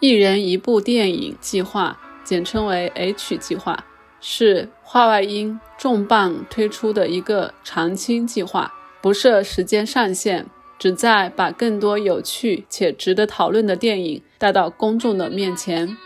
[0.00, 3.84] 一人一部电影计划，简称为 H 计划，
[4.18, 10.46] 是画外音重磅推出的一个长青计划，不设时间上限，
[10.78, 15.98] 旨在把更多有趣且值得讨论的电影带到公众的面前。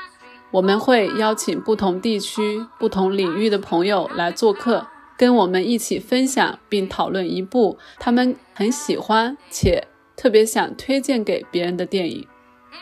[0.50, 9.86] 我们会邀请不同地区、不同领域的朋友来做客，跟我们一起分享并讨论一部他们很喜欢且
[10.16, 12.26] 特别想推荐给别人的电影。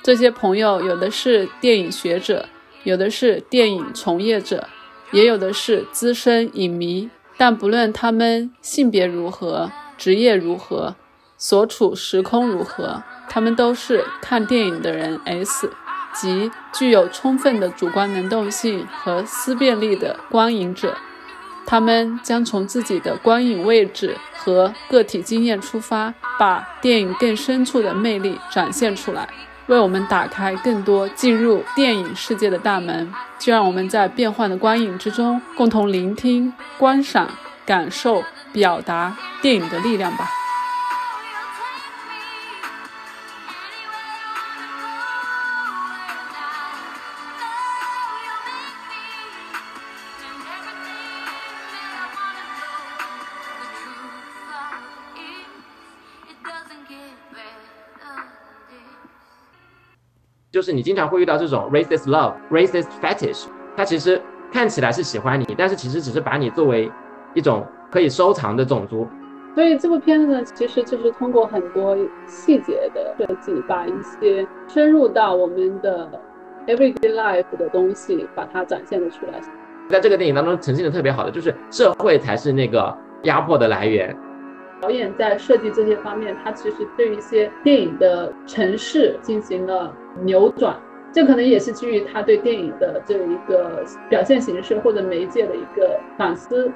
[0.02, 2.48] 这些朋友有的是电影学者，
[2.84, 4.68] 有的是电影从业者，
[5.10, 7.10] 也有的是资深影迷。
[7.36, 10.94] 但不论他们性别如何、职业如何、
[11.36, 15.70] 所处时空如何，他们都是看电影的人 S。
[16.14, 20.94] 即具有充分的主观能动性和思辨力的观影者，
[21.64, 29.26] 他们将从自己的观影位置和个体经验出发，把电影更深处的魅力展现出来，
[29.66, 33.12] 为我们打开更多进入电影世界的大门。
[33.38, 37.28] 就让我们在变幻的光影之中，共同聆听、观赏、
[37.66, 40.28] 感受、表达电影的力量吧。
[60.52, 64.20] 就是你经常会遇到这种 racist love、racist fetish，它其实
[64.52, 66.92] 看起来是喜欢你，但是其实只是把你作为
[67.32, 69.08] 一种可以收藏的种族。
[69.54, 76.06] 所以这部片子呢，其实就是通过很多细节的设计，把一些深入到我们的
[76.66, 79.40] everyday life 的东西，把它展现了出来。
[79.88, 84.14] 在这个电影当中呈现的特别好的，就是社会才是那个压迫的来源。
[84.82, 90.76] 导演在设计这些方面，他其实对一些电影的城市进行了扭转，
[91.12, 96.70] 这可能也是基于他对电影的这一个表现形式或者媒介的一个反思。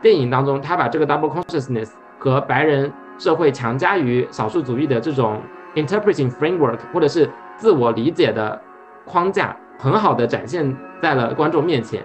[0.00, 5.40] 电影当中，他把这个 double consciousness 和白人社会强加于少数主义的这种
[5.74, 8.60] interpreting framework 或者是自我理解的
[9.04, 12.02] 框架，很好的展现在了观众面前。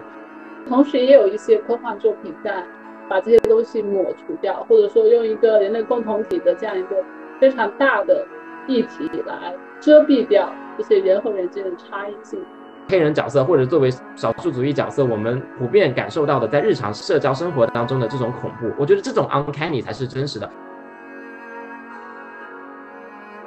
[0.68, 2.64] 同时，也有一些科幻作品在。
[3.10, 6.96] 把这些东西抹除掉，或者说用一个人类共同体的这样一个
[7.40, 8.22] 非常大的
[8.66, 12.40] 议题来遮蔽掉这些人和人之间的差异性。
[12.88, 20.48] 黑人角色或者作为少数族裔角色，我们普遍感受到的在日常社交生活当中的这种恐怖，我觉得这种 uncanny 才是真实的。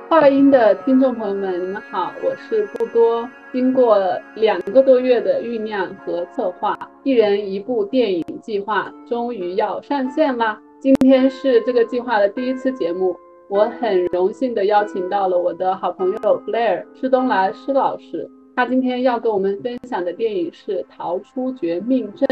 [0.09, 3.27] 话音的听众朋友们，你们好，我是不多。
[3.53, 3.97] 经过
[4.35, 10.59] 两个多月的酝酿和策划，一人一部电影计划终于要上线啦！
[10.79, 13.15] 今天是这个计划的第一次节目，
[13.51, 18.25] 我很荣幸的邀请到了我的好朋友 Blair 施东来施老师，
[18.55, 22.25] 他今天要跟我们分享的电影是《逃出绝命镇》，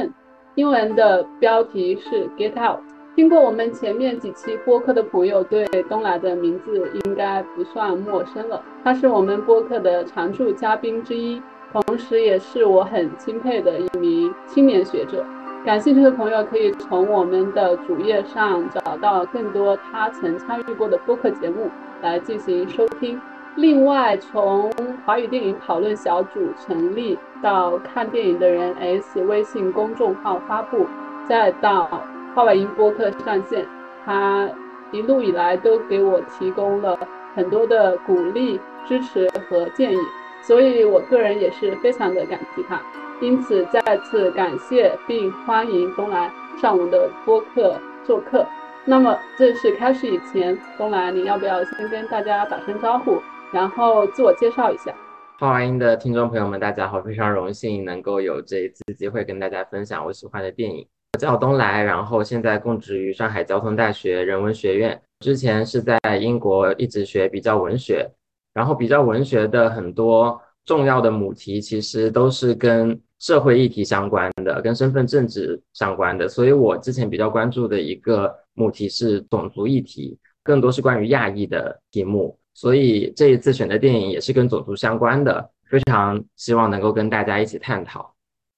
[0.56, 2.80] 英文的标题是 Get Out。
[3.18, 8.64] 听过我们前面几期播客的朋友，对东来的名字应该不算陌生了。
[8.82, 11.42] 他是我们播客的常驻嘉宾之一，
[11.74, 15.26] 同时也是我很钦佩的一名青年学者。
[15.66, 21.70] 感兴趣的朋友可以从我们的主页上找到更多他曾参与过的播客节目
[22.02, 23.20] 来进行收听。
[23.56, 24.72] 另外，从
[25.06, 30.86] 华语电影讨论小组成立到看电影的人 S 微信公众号发布，
[31.28, 31.90] 再到。
[32.36, 33.66] 画外音播客上线，
[34.06, 34.48] 他
[34.92, 36.98] 一路以来都给我提供了
[37.36, 39.98] 很多的鼓励、支持和建议，
[40.42, 42.80] 所以我个人也是非常的感激他。
[43.22, 46.32] 因此，再次感谢并欢迎东来
[46.62, 48.48] 上我们的播客做客。
[48.86, 53.22] 那么，正式开始以前，东来，你要不要先跟大家打声招呼，
[53.52, 54.96] 然后自我介绍一下？
[55.38, 60.88] 画外音的听众朋友们，大家好，非常荣幸能够有这一次机会跟大家分享我喜欢的电影。
[61.14, 65.00] 我叫东来，然后现在供职于上海交通大学人文学院。
[65.20, 68.10] 之前是在英国一直学比较文学，
[68.54, 76.28] 然后比较文学的很多重要的母题其实都是跟社会议题相关的，跟身份政治相关的。
[76.28, 82.38] 所以我之前比较关注的一个母题是种族议题，更多是关于亚裔的题目。
[82.54, 88.14] 所以这一次选的电影也是跟种族相关的，非常希望能够跟大家一起探讨。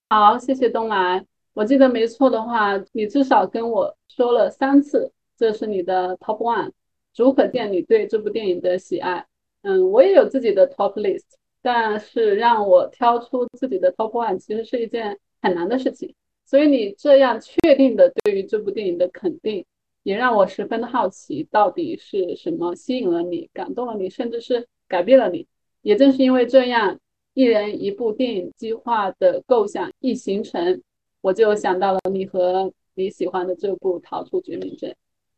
[0.10, 1.26] 好，谢谢东来。
[1.54, 6.72] 我记得没错的话，你至少跟我说了三次，这是你的 top one，
[7.14, 9.26] 足可见你对这部电影的喜爱。
[9.64, 11.26] 嗯，我也有自己的 top list，
[11.62, 16.14] 但是让我挑出自己的 top one，其实是一件很难的事情。
[16.46, 19.64] 所以你这样确定的对于这部电影的肯定，
[20.04, 25.48] 也让我十分的好奇，到底是什么吸引了你，感动了你，甚至是改变了你。
[25.82, 27.00] 也正是因为这样，
[27.34, 30.82] 一人一部电影计划的构想一形成，
[31.22, 34.90] 我就想到了你和你喜欢的这部《逃出绝命镇》。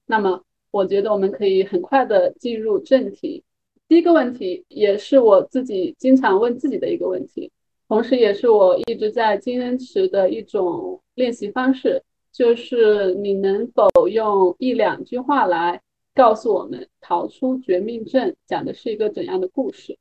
[0.06, 3.44] 那么，我觉得我们可以很快的进入正题。
[3.88, 7.52] 第一个问题，也是我自己经常问自己的一个问题，
[7.88, 12.02] 同时也是我一直在坚持的一种练习方式，
[12.32, 15.80] 就是你能否用一两句话来
[16.16, 19.96] 告诉我们《逃出绝命镇》讲的是一个怎样的故事？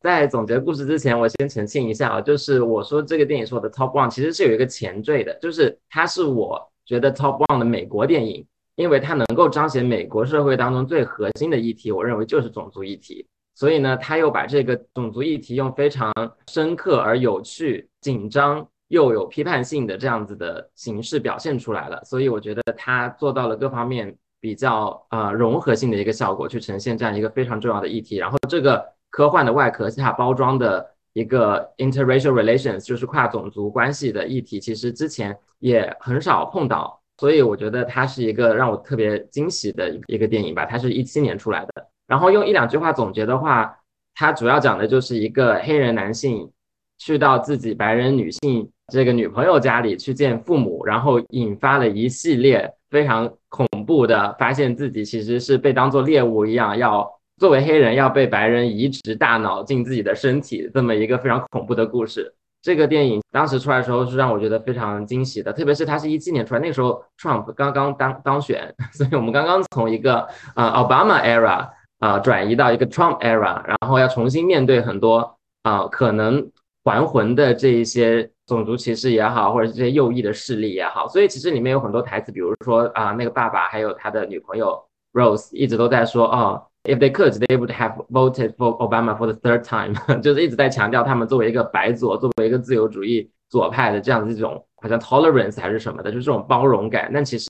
[0.00, 8.46] 在总结故事之前，我先澄清一下啊，就是我说这个电影是我的 top one，其实是有一个前缀的，就是它是我觉得 top one 的美国电影。
[8.76, 13.26] 因为它能够彰显美国社会当中最核心的议题，我认为就是种族议题。
[13.54, 16.12] 所以呢，他又把这个种族议题用非常
[16.48, 21.98] 深刻而有趣、紧张又有批判性的这样子的形式表现出来了。
[22.04, 28.16] 所以我觉得他做到了各方面比较呃融合性的一个效果，去呈现这样一个非常重要的议题。
[28.16, 37.00] 然后这个科幻的外壳下包装的一个 interracial relations，就是跨种族关系的议题，其实之前也很少碰到。
[37.18, 41.88] 所以我觉得它是一个让我特别惊喜的一个电影吧，它是一七年出来的。
[42.06, 43.74] 然后用一两句话总结的话，
[44.14, 46.50] 它主要讲的就是一个黑人男性
[46.98, 62.32] 去到自己白人女性这个女朋友家里去见父母，然后引发了一系列非常恐怖的，发现自己其实是被当做猎物一样，要作为黑人要被白人移植大脑进自己的身体，这么一个非常恐怖的故事。
[62.66, 70.26] 这个电影当时出来的时候是让我觉得非常惊喜的，特别是它是一七年出来，那个时候 Trump 刚刚当当选， 所以我们刚刚从一个
[70.56, 71.70] 呃 Obama era
[72.00, 76.50] 啊转移到一个 Trump era，然后要重新面对很多啊可能
[76.82, 86.60] 还魂的这一些种族歧视也好，或者是这些右翼的势力也好，所以其实里面有很多台词，比如说啊那个爸爸还有他的女朋友 Rose 一直都在说哦。
[86.86, 89.92] If they could, they would have voted for Obama for the third time。
[90.22, 97.10] 就是一直在强调他们作为一个白左，作为一个自由主义左派的这样的一种好像 tolerance 还是什么的，就是这种包容感。
[97.12, 97.48] 但其实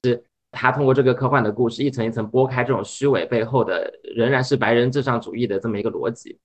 [0.53, 6.38] 他通过这个科幻的故事，一层一层剥开这种虚伪背后的，仍然是白人至上主义的这么一个逻辑。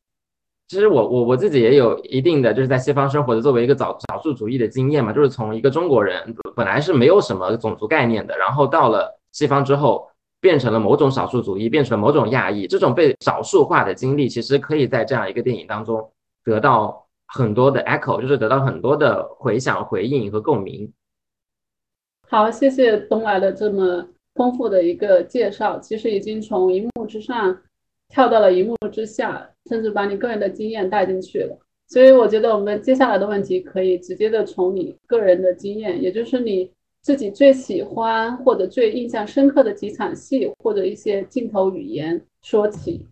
[0.67, 10.10] 其实我我我自己也有一定的就是在西方生活的作为一个少少数主义的经验嘛，就是从一个中国人本来是没有什么种族概念的，然后到了西方之后。
[10.41, 16.11] 变成了某种少数主义，变成了某种亚裔，这种被少数化的经历，其实可以在这样一个电影当中
[16.43, 20.91] 得到很多的 echo，就是得到很多的回响、回应和共鸣。
[22.27, 27.55] 好，谢谢东来的这么丰富的一个介绍，其实已经从荧幕之上
[28.09, 31.55] 跳到了荧幕之下，甚至把你个人的经验带进去了。
[31.87, 36.71] 所以我觉得我们接下来的问题可以直接的从你个人的经验，也就是你。
[37.01, 43.07] 自己最喜欢或者最印象深刻的几场戏，或者一些镜头语言说起，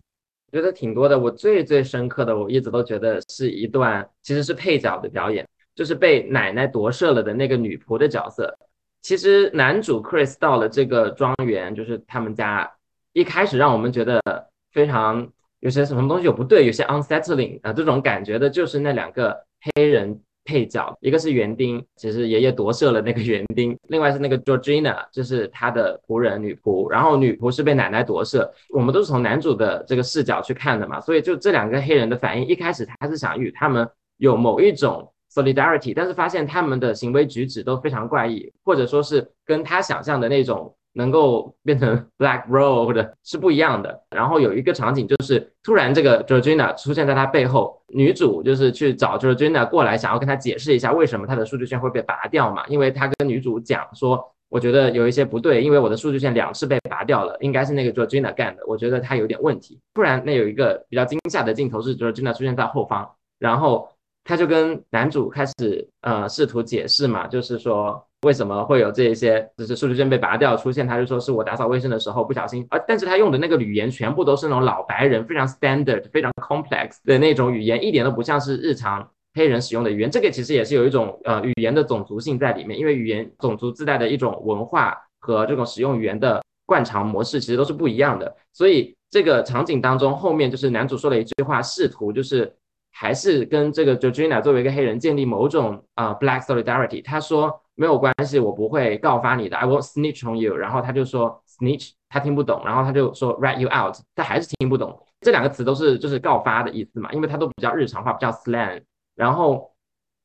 [0.52, 1.18] 我觉得挺多的。
[1.18, 5.44] 我最最深刻的，我一直都觉得是一段其实是配角的表演，
[5.74, 8.56] 就是被奶奶夺舍了的那个女仆的角色。
[9.02, 12.70] 其实男主 Chris 到了这个庄园，就是他们家，
[13.12, 14.22] 一开始让我们觉得
[14.70, 15.28] 非常
[15.58, 19.36] 有些什么东西有不对，有些 unsettling 啊这种感觉的，就是那两个
[19.74, 20.20] 黑人。
[20.44, 26.90] 配角，一个是园丁，其实爷爷夺舍了那个园丁；另外是那个 Georgina，就是他的仆人女仆。
[26.90, 28.52] 然后女仆是被奶奶夺舍。
[28.70, 40.74] 我们都是从男主的这个视角去看的嘛，所以就这两个黑人的反应，一开始他是想与他们有某一种 solidarity，但是发现他们的行为举止都非常怪异，或者说是跟他想象的那种。
[40.94, 44.02] 能够变成 Black Road 是不一样的。
[44.10, 52.66] 然后有一个场景就是突然这个 Georgina 出现在他背后，女主就是去找 Georgina 过来，想要跟他解释一下为什么他的数据线会被拔掉嘛？
[52.66, 59.78] 因为他跟女主讲说，我觉得有一些不对，因为我的数据线两次被拔掉了，应该是那个 Georgina 干的，我觉得他有点问题。
[59.94, 63.88] 突然那有一个比较惊吓的镜头是 Georgina 出现在后方，然后
[64.24, 68.04] 他就跟男主开始呃试图解释嘛，就是说。
[68.22, 69.50] 为什么会有这一些？
[69.56, 72.78] 就是数据线被拔掉出现，他就说是我打扫卫生的时候不小心啊。
[72.86, 80.10] 但是他用的那个语言全部都是那种老白人非常 standard、非常 complex 的那种语言，一点都不像是日常黑人使用的语言。
[80.10, 88.36] 这个其实也是有一种呃语言的种族性在里面，因为语言种族自带的一种文化和这种使用语言的惯常模式其实都是不一样的。
[88.52, 92.54] 所以这个场景当中，后面就是男主说了一句话，试图就是
[92.92, 97.02] 还是跟这个 Georgina 作为一个黑人建立某种啊 black solidarity。
[97.02, 97.58] 他说。
[97.80, 99.56] 没有关系，我不会告发你的。
[99.56, 100.54] I won't snitch on you。
[100.54, 102.60] 然后他就说 snitch，他听不懂。
[102.62, 105.00] 然后他就说 write you out，他还是听不懂。
[105.22, 108.82] 这两个词都是就是告发的意思嘛，因为他都比较日常化，比较 slang。
[109.14, 109.72] 然后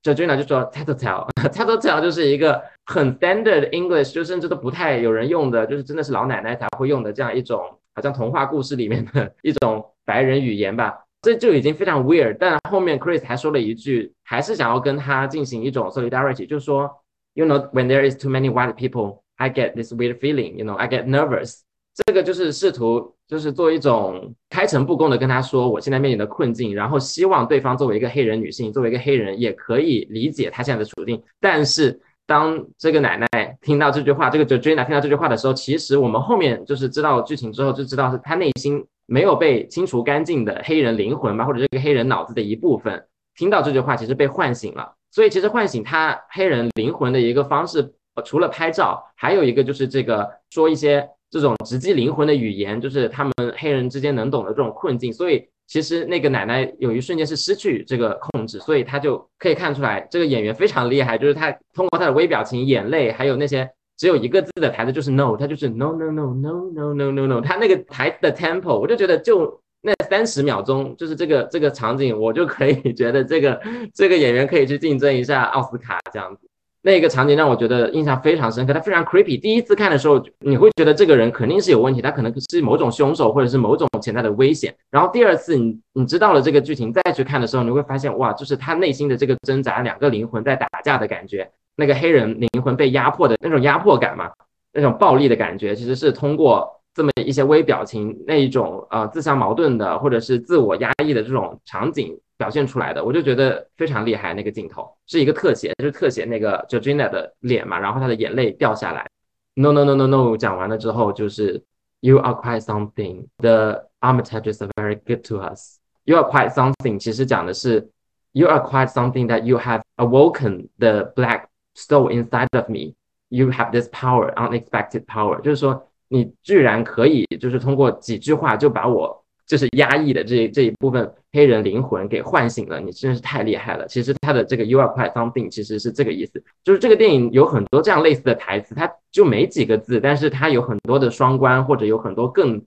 [0.04, 7.58] j o n a 就说 tattletale，tattletale 就是一个很 standard English，就甚至都不太有人用的，就是真的是老奶奶才会用的这样一种，
[7.94, 10.94] 好像童话故事里面的一种白人语言吧。
[11.22, 12.36] 这就已经非常 weird。
[12.38, 16.92] 但后面 Chris 还说了一句，还是想要跟他进行一种 solidarity，就是说
[17.36, 20.74] ，you know when there is too many white people, I get this weird feeling, you know,
[20.76, 21.60] I get nervous。
[21.94, 31.24] 这个就是试图就是做一种开诚布公的跟他说我现在面临的困境，然后希望对方作为一个黑人女性，作为一个黑人也可以理解他现在的处境。
[31.40, 43.06] 但是当这个奶奶听到这句话，这个 Georgina 听到这句话的时候，其实我们后面就是知道剧情之后就知道是她内心没有被清除干净的黑人灵魂吧，或者这个黑人脑子的一部分，
[43.38, 44.96] 听到这句话其实被唤醒了。
[45.16, 47.94] 所以其实唤醒他黑人灵魂的一个方式，
[48.26, 51.10] 除了拍照，还有一个就是这个说一些。
[51.32, 55.12] 这种直击灵魂的语言，就是他们黑人之间能懂的这种困境。
[55.12, 73.62] 所以其实那个奶奶有一瞬间是失去这个控制，所以他就可以看出来这个演员非常厉害，就是他通过他的微表情、眼泪，还有那些只有一个字的台词，就是 no，他就是 no no no no no no no no，他那个台的 tempo，我就觉得就那三十秒钟，就是这个这个场景，我就可以 觉得这个
[73.94, 76.48] 这个演员可以去竞争一下奥斯卡这样子。
[76.82, 79.40] 那个场景让我觉得印象非常深刻，他非常 creepy。
[79.40, 84.76] 第一次看的时候，你会觉得这个人肯定是有问题，他可能是某种凶手或者是某种潜在的危险。
[84.90, 94.32] 然后第二次你你知道了这个剧情再去看的时候，你会发现哇，就是他内心的这个挣扎，两个灵魂在打架的感觉，那个黑人灵魂被压迫的那种压迫感嘛，
[94.72, 102.20] 那种暴力的感觉，其实是通过这么一些微表情，那一种呃自相矛盾的或者是自我压抑的这种场景。
[102.38, 104.34] 表现出来的，我就觉得非常厉害。
[104.34, 109.08] 那个镜头是一个特写，就是特写那个 Georgina 的脸嘛，然后她的眼泪掉下来。
[109.54, 111.64] No no no no no，讲完了之后就是
[112.02, 113.28] You are quite something.
[113.38, 115.78] The Armitages are very good to us.
[116.04, 117.90] You are quite something，其实讲的是
[118.34, 122.96] You are quite something that you have awoken the black soul inside of me.
[123.30, 129.22] You have this power, unexpected power，就是说你居然可以，就是通过几句话就把我。
[129.48, 133.86] 就是压抑的这这一部分黑人灵魂给唤醒了，你真是太厉害了。
[133.86, 142.60] 其实他的这个 “You are quite something” 其实是这个意思，就是这个电影有很多这样类似的台词，它就没几个字，但是它有很多的双关，或者有很多更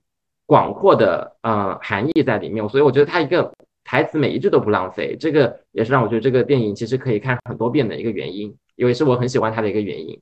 [0.47, 2.69] 广阔的呃含义在里面。
[2.69, 3.53] 所以我觉得他一个
[3.83, 10.17] 台词每一句都不浪费，这个也是让我觉得这个电影其实可以看很多遍的一个原因，也是我很喜欢他的一个原因。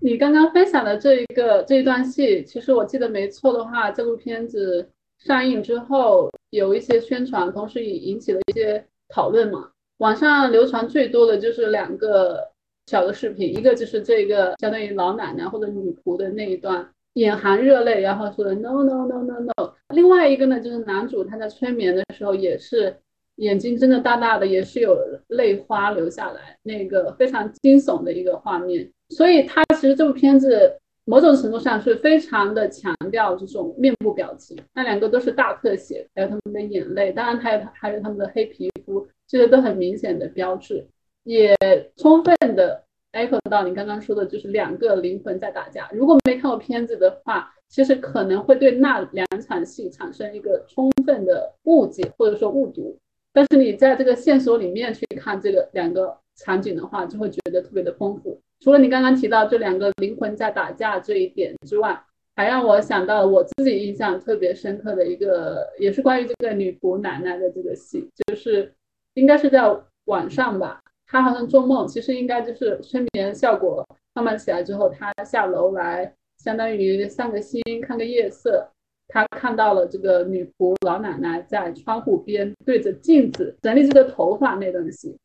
[0.00, 4.88] 你刚刚分享的这一个这一段戏，其实我记得没错的话，这部片子。
[5.22, 9.70] 上映之后有一些宣传，同时也引起了一些讨论嘛。
[9.98, 12.40] 网上流传最多的就是两个
[12.86, 19.74] 小的视频，一个就是这个相当于老奶奶或者女仆的那一段，眼含热泪，然后说的 no no no no no。
[19.94, 22.96] 另外一个呢，就是男主他在催眠的时候也是
[23.36, 28.90] 眼睛睁得大大的，也是有泪花流下来，那个非常惊悚的一个画面。
[29.10, 30.76] 所以他其实这部片子。
[31.06, 40.86] 某种程度上是非常的强调这种面部表情，那两个都是大特写，还有他们的眼泪，当然还有还有他们的黑皮肤，这些都很明显的标志，
[41.24, 41.56] 也
[41.96, 45.88] 充分的 echo 到你刚刚说的，就是两个灵魂在打架。
[45.92, 52.96] 如果没看过片子的话，其实可能会对那两场戏产生一个充分的误解或者说误读，
[53.32, 58.40] 但是你在这个线索里面去看这个两个场景的话，就会觉得特别的丰富。
[58.60, 61.98] 除了你刚刚提到这两个灵魂在打架这一点之外，
[62.36, 68.72] 还让我想到我自己印象特别深刻的一个，也是关于这个女仆奶奶的这个戏，就是
[69.14, 69.62] 应该是在
[70.04, 78.70] 晚上吧，她好像做梦，其实应该就是催眠效果慢慢起来之后，她下楼来，相当于散个心，看个夜色，
[79.08, 85.16] 她看到了这个女仆老奶奶在窗户边对着镜子整理这个头发那段戏。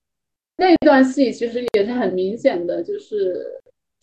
[0.57, 3.59] 那一段戏其实也是很明显的，就是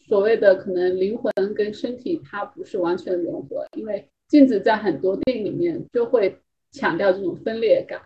[0.06, 6.36] 所谓的可能灵魂跟身体它不是完全融合，因为镜子在很多电影里面就会
[6.72, 8.00] 强调这种分裂感。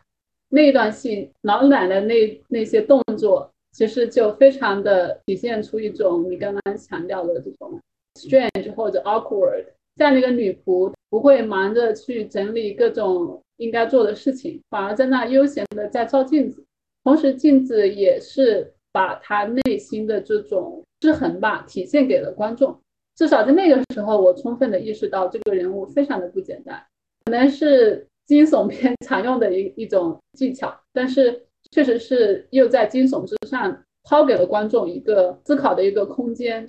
[0.49, 7.81] 那一段戏老奶奶那那些动作，其实就非常的体现出一种你刚刚强调的这种
[8.15, 9.65] strange 或者 awkward，
[9.97, 16.65] 这样的一个女仆不会忙着去整理各种应该做的事情，反而在那悠闲的在照镜子。
[17.07, 22.77] 同时，镜子也是把他内心的这种失衡吧体现给了观众。
[23.15, 26.85] 至少在那个时候，我充分的意识到这个人物非常的不简单，
[27.25, 36.69] 可能是惊悚片 常用的一一种技巧，但是确实是又在惊悚之上抛给了观众一个思考的一个空间。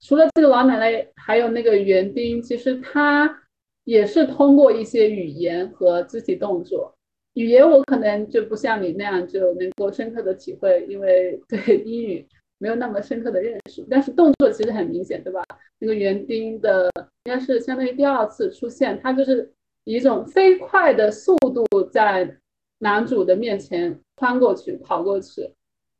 [0.00, 3.44] 除了这个老奶奶，还有那个园丁，其实他
[3.84, 6.92] 也是通过一些语言和肢体动作。
[7.34, 12.26] 语言我可能就不像你那样就能够深刻的体会，因为对 英语
[12.58, 13.84] 没有那么深刻的认识。
[13.90, 15.42] 但是动作其实很明显，对吧？
[15.78, 16.90] 那个园丁的
[17.24, 19.50] 应该是相当于第二次出现，他就是
[19.84, 22.36] 以一种飞快的速度在
[22.78, 25.50] 男主的面前穿过去、跑过去。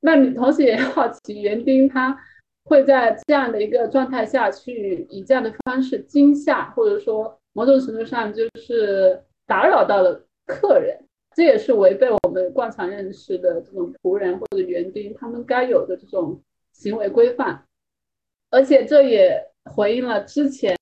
[0.01, 2.17] 那你同时也好奇，园丁他
[2.65, 10.97] 会在这样的一个状态下去以这样的方式惊吓，或者说某种程度上就是打扰到了客人，
[11.35, 16.41] 这也是违背我们惯常认识的这种仆人或者园丁他们该有的这种
[16.73, 17.65] 行为规范。
[18.51, 20.77] 而且这也回应了之前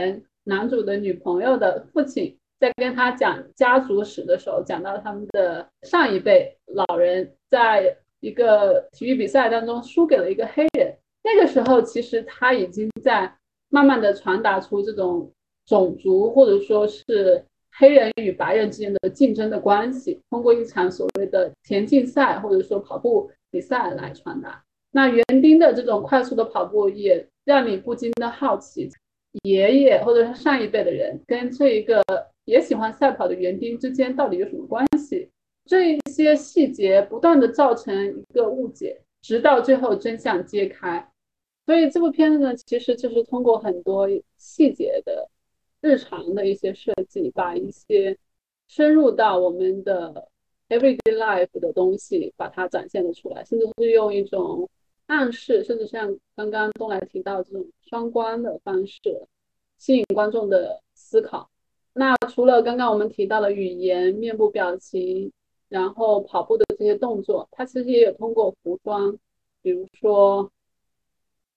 [0.45, 10.97] 男主的女朋友的父亲在跟他讲家族史的时候，讲到他们的上一辈老人在一个体育比赛当中输给了一个黑人。
[11.23, 13.33] 那个时候，其实他已经在
[13.69, 15.33] 慢慢的传达出这种
[15.65, 24.63] 种族或者说是黑人与白人之间的竞争的关系，通过一场所谓的田径赛或者说跑步比赛来传达。
[24.93, 27.27] 那园丁的这种快速的跑步也。
[27.47, 28.89] 让你不禁的好奇，
[29.43, 32.01] 爷爷或者是上一辈的人跟这一个
[32.45, 35.29] 也喜欢赛跑的园丁之间到底有什么关系？
[35.65, 41.11] 这一些细节不断的造成一个误解，直到最后真相揭开。
[41.67, 45.29] 所以这部片子呢，其实就是通过很多细节的
[45.81, 48.17] 日常的一些设计，把一些
[48.69, 50.29] 深入到我们的
[50.69, 54.69] everyday life 的东西，把它展现了出来，甚至是用一种。
[55.07, 59.27] 暗示，甚至像刚刚东来提到这种双关的方式，
[59.77, 61.51] 吸引观众的思考。
[61.93, 65.33] 那除了刚刚我们提到的语言、面部表情，
[65.69, 69.19] 然后跑步的这些动作，它其实也有通过服装，
[69.63, 70.49] 比如说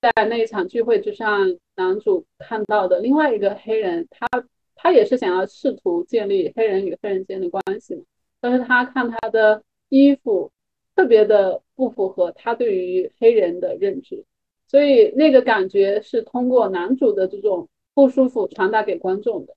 [0.04, 4.28] 在那一场聚会之上，男主看到的另外一个黑人，他
[4.76, 8.04] 他也是想要试图建立黑人与黑人之间的关系嘛，
[8.40, 10.52] 但是他看他的衣服。
[10.96, 14.24] 特别的不符合他对于黑人的认知，
[14.68, 19.56] 所以那个感觉是通过男主的这种不舒服传达给观众的，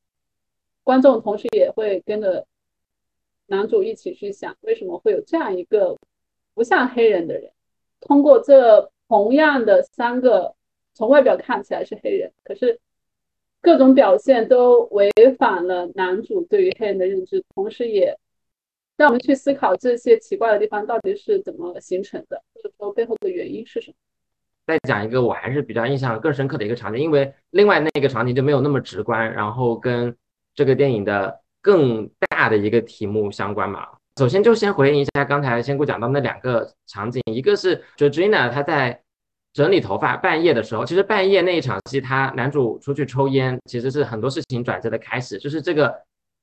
[0.83, 2.47] 观众同时也会跟着
[3.49, 5.99] 男主一起去想，为什么会有这样一个
[6.55, 7.53] 不像黑人的人，
[8.01, 10.55] 通过这同样的三个
[10.95, 12.79] 从外表看起来是黑人，可是
[13.61, 18.17] 各种表现都违反了男主对于黑人的认知，同时也。
[18.99, 23.95] 让我们去思考这些奇怪的地方到底是怎么形成的，或者说背后的原因是什么。
[24.67, 30.17] 再讲一个我还是比较印象更深刻的一个场景，因为另外那个场景就没有那么直观，然后跟
[30.55, 33.87] 这个电影的更大的一个题目相关嘛。
[34.19, 39.01] 首先就先回应一下刚才仙姑讲到那两个场景，一个是 Georgina 她在
[39.53, 45.95] 整理头发，半夜的时候，其实半夜那一场戏，她男主出去抽烟，其实是很多事情转折的开始，就是这个。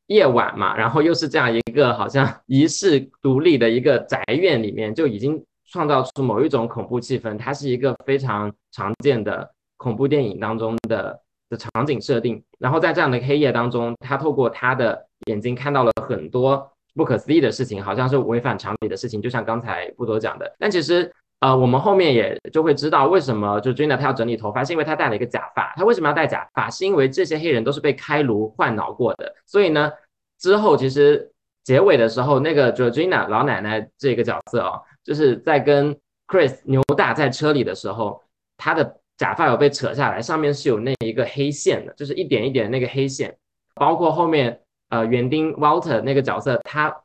[0.08, 7.38] 夜晚嘛，然后又是这样一个好像遗世独立的一个宅院里面，就已经创造出某一种恐怖气氛。
[7.38, 11.18] 它是一个非常常见的恐怖电影当中的
[11.50, 12.44] 的场景设定。
[12.60, 19.22] 然后在这样的黑夜当中，他透过他的眼睛看到了很多不可思议的事情，好像是违反常理的事情。
[19.22, 25.74] 就像刚才布多讲的，但其实呃，我们后面也就会知道为什么就 Gina 她要整理头发，是因为她戴了一个假发。
[25.76, 26.70] 她为什么要戴假发？
[26.70, 29.92] 是因为这些黑人都是被开颅换脑过的，所以呢。
[30.40, 31.32] 之后，其实
[31.64, 38.22] 结尾的时候，那个 Georgina 老奶奶这个角色啊，就是在跟 Chris 牛大在车里的时候，
[38.58, 43.34] 她的假发有被扯下来，上面是有那一个黑线的，就是一点一点那个黑线。
[43.76, 44.60] 包括后面
[44.94, 46.96] 呃园丁 Walter 那个角色，他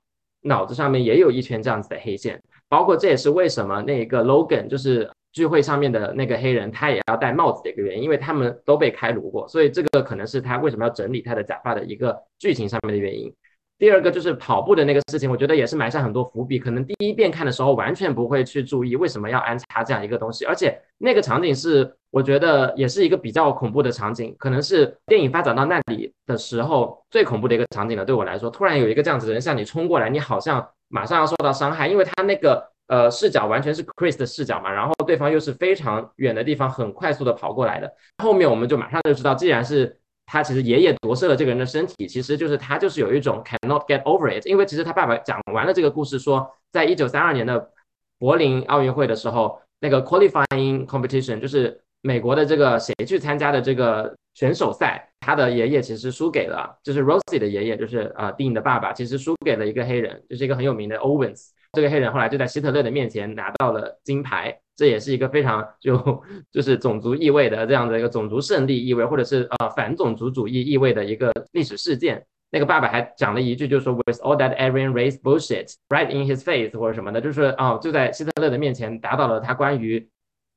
[0.43, 2.39] 脑子上面也有一圈这样子的黑线。
[2.69, 13.33] 包括这也是为什么那个 Logan 就是聚会上面的那个黑人，他也要戴帽子的一个原因，因为他们都被开颅过，所以这个可能是他为什么要整理他的假发的一个剧情上面的原因。
[13.79, 16.59] 第二个就是跑步的那个事情，我觉得也是埋下很多伏笔。
[16.59, 28.05] 可能第一遍看的时候完全不会去注意为什么要安插这样一个东西，而且那个场景是我觉得也是一个比较恐怖的场景，可能是电影发展到那里的时候最恐怖的一个场景了。
[28.05, 37.93] 对我来说，突然有一个这样子的人向你冲过来，你好像马上要受到伤害，因为他那个呃视角完全是 Chris 的视角嘛，然后对方又是非常远的地方很快速的跑过来的，
[38.25, 39.97] 后面我们就马上就知道，既然是。
[40.31, 47.71] 他其实爷爷夺舍了这个人的身体，其实就是他就是有一种 cannot get over it，因为其实他爸爸讲完了这个故事，说在一九三二年的
[48.19, 64.61] 柏林奥运会的时候，那个 qualifying competition 就是美国的这个谁去参加的这个选手赛，他的爷爷其实输给了，就是 Rosie 的爷爷，就是呃 Dean 的爸爸，其实输给了一个黑人，就是一个很有名的 Owens，这个黑人后来就在希特勒的面前拿到了金牌。
[64.79, 72.25] 这也是一个非常就就是种族意味的这样的一个种族胜利意味，或者是呃反种族主义意味的一个历史事件。
[72.51, 80.09] 那个爸爸还讲了一句，就是说 With all that Aryan race bullshit right in his face 或者什么的，就是哦就在希特勒的面前达到了他关于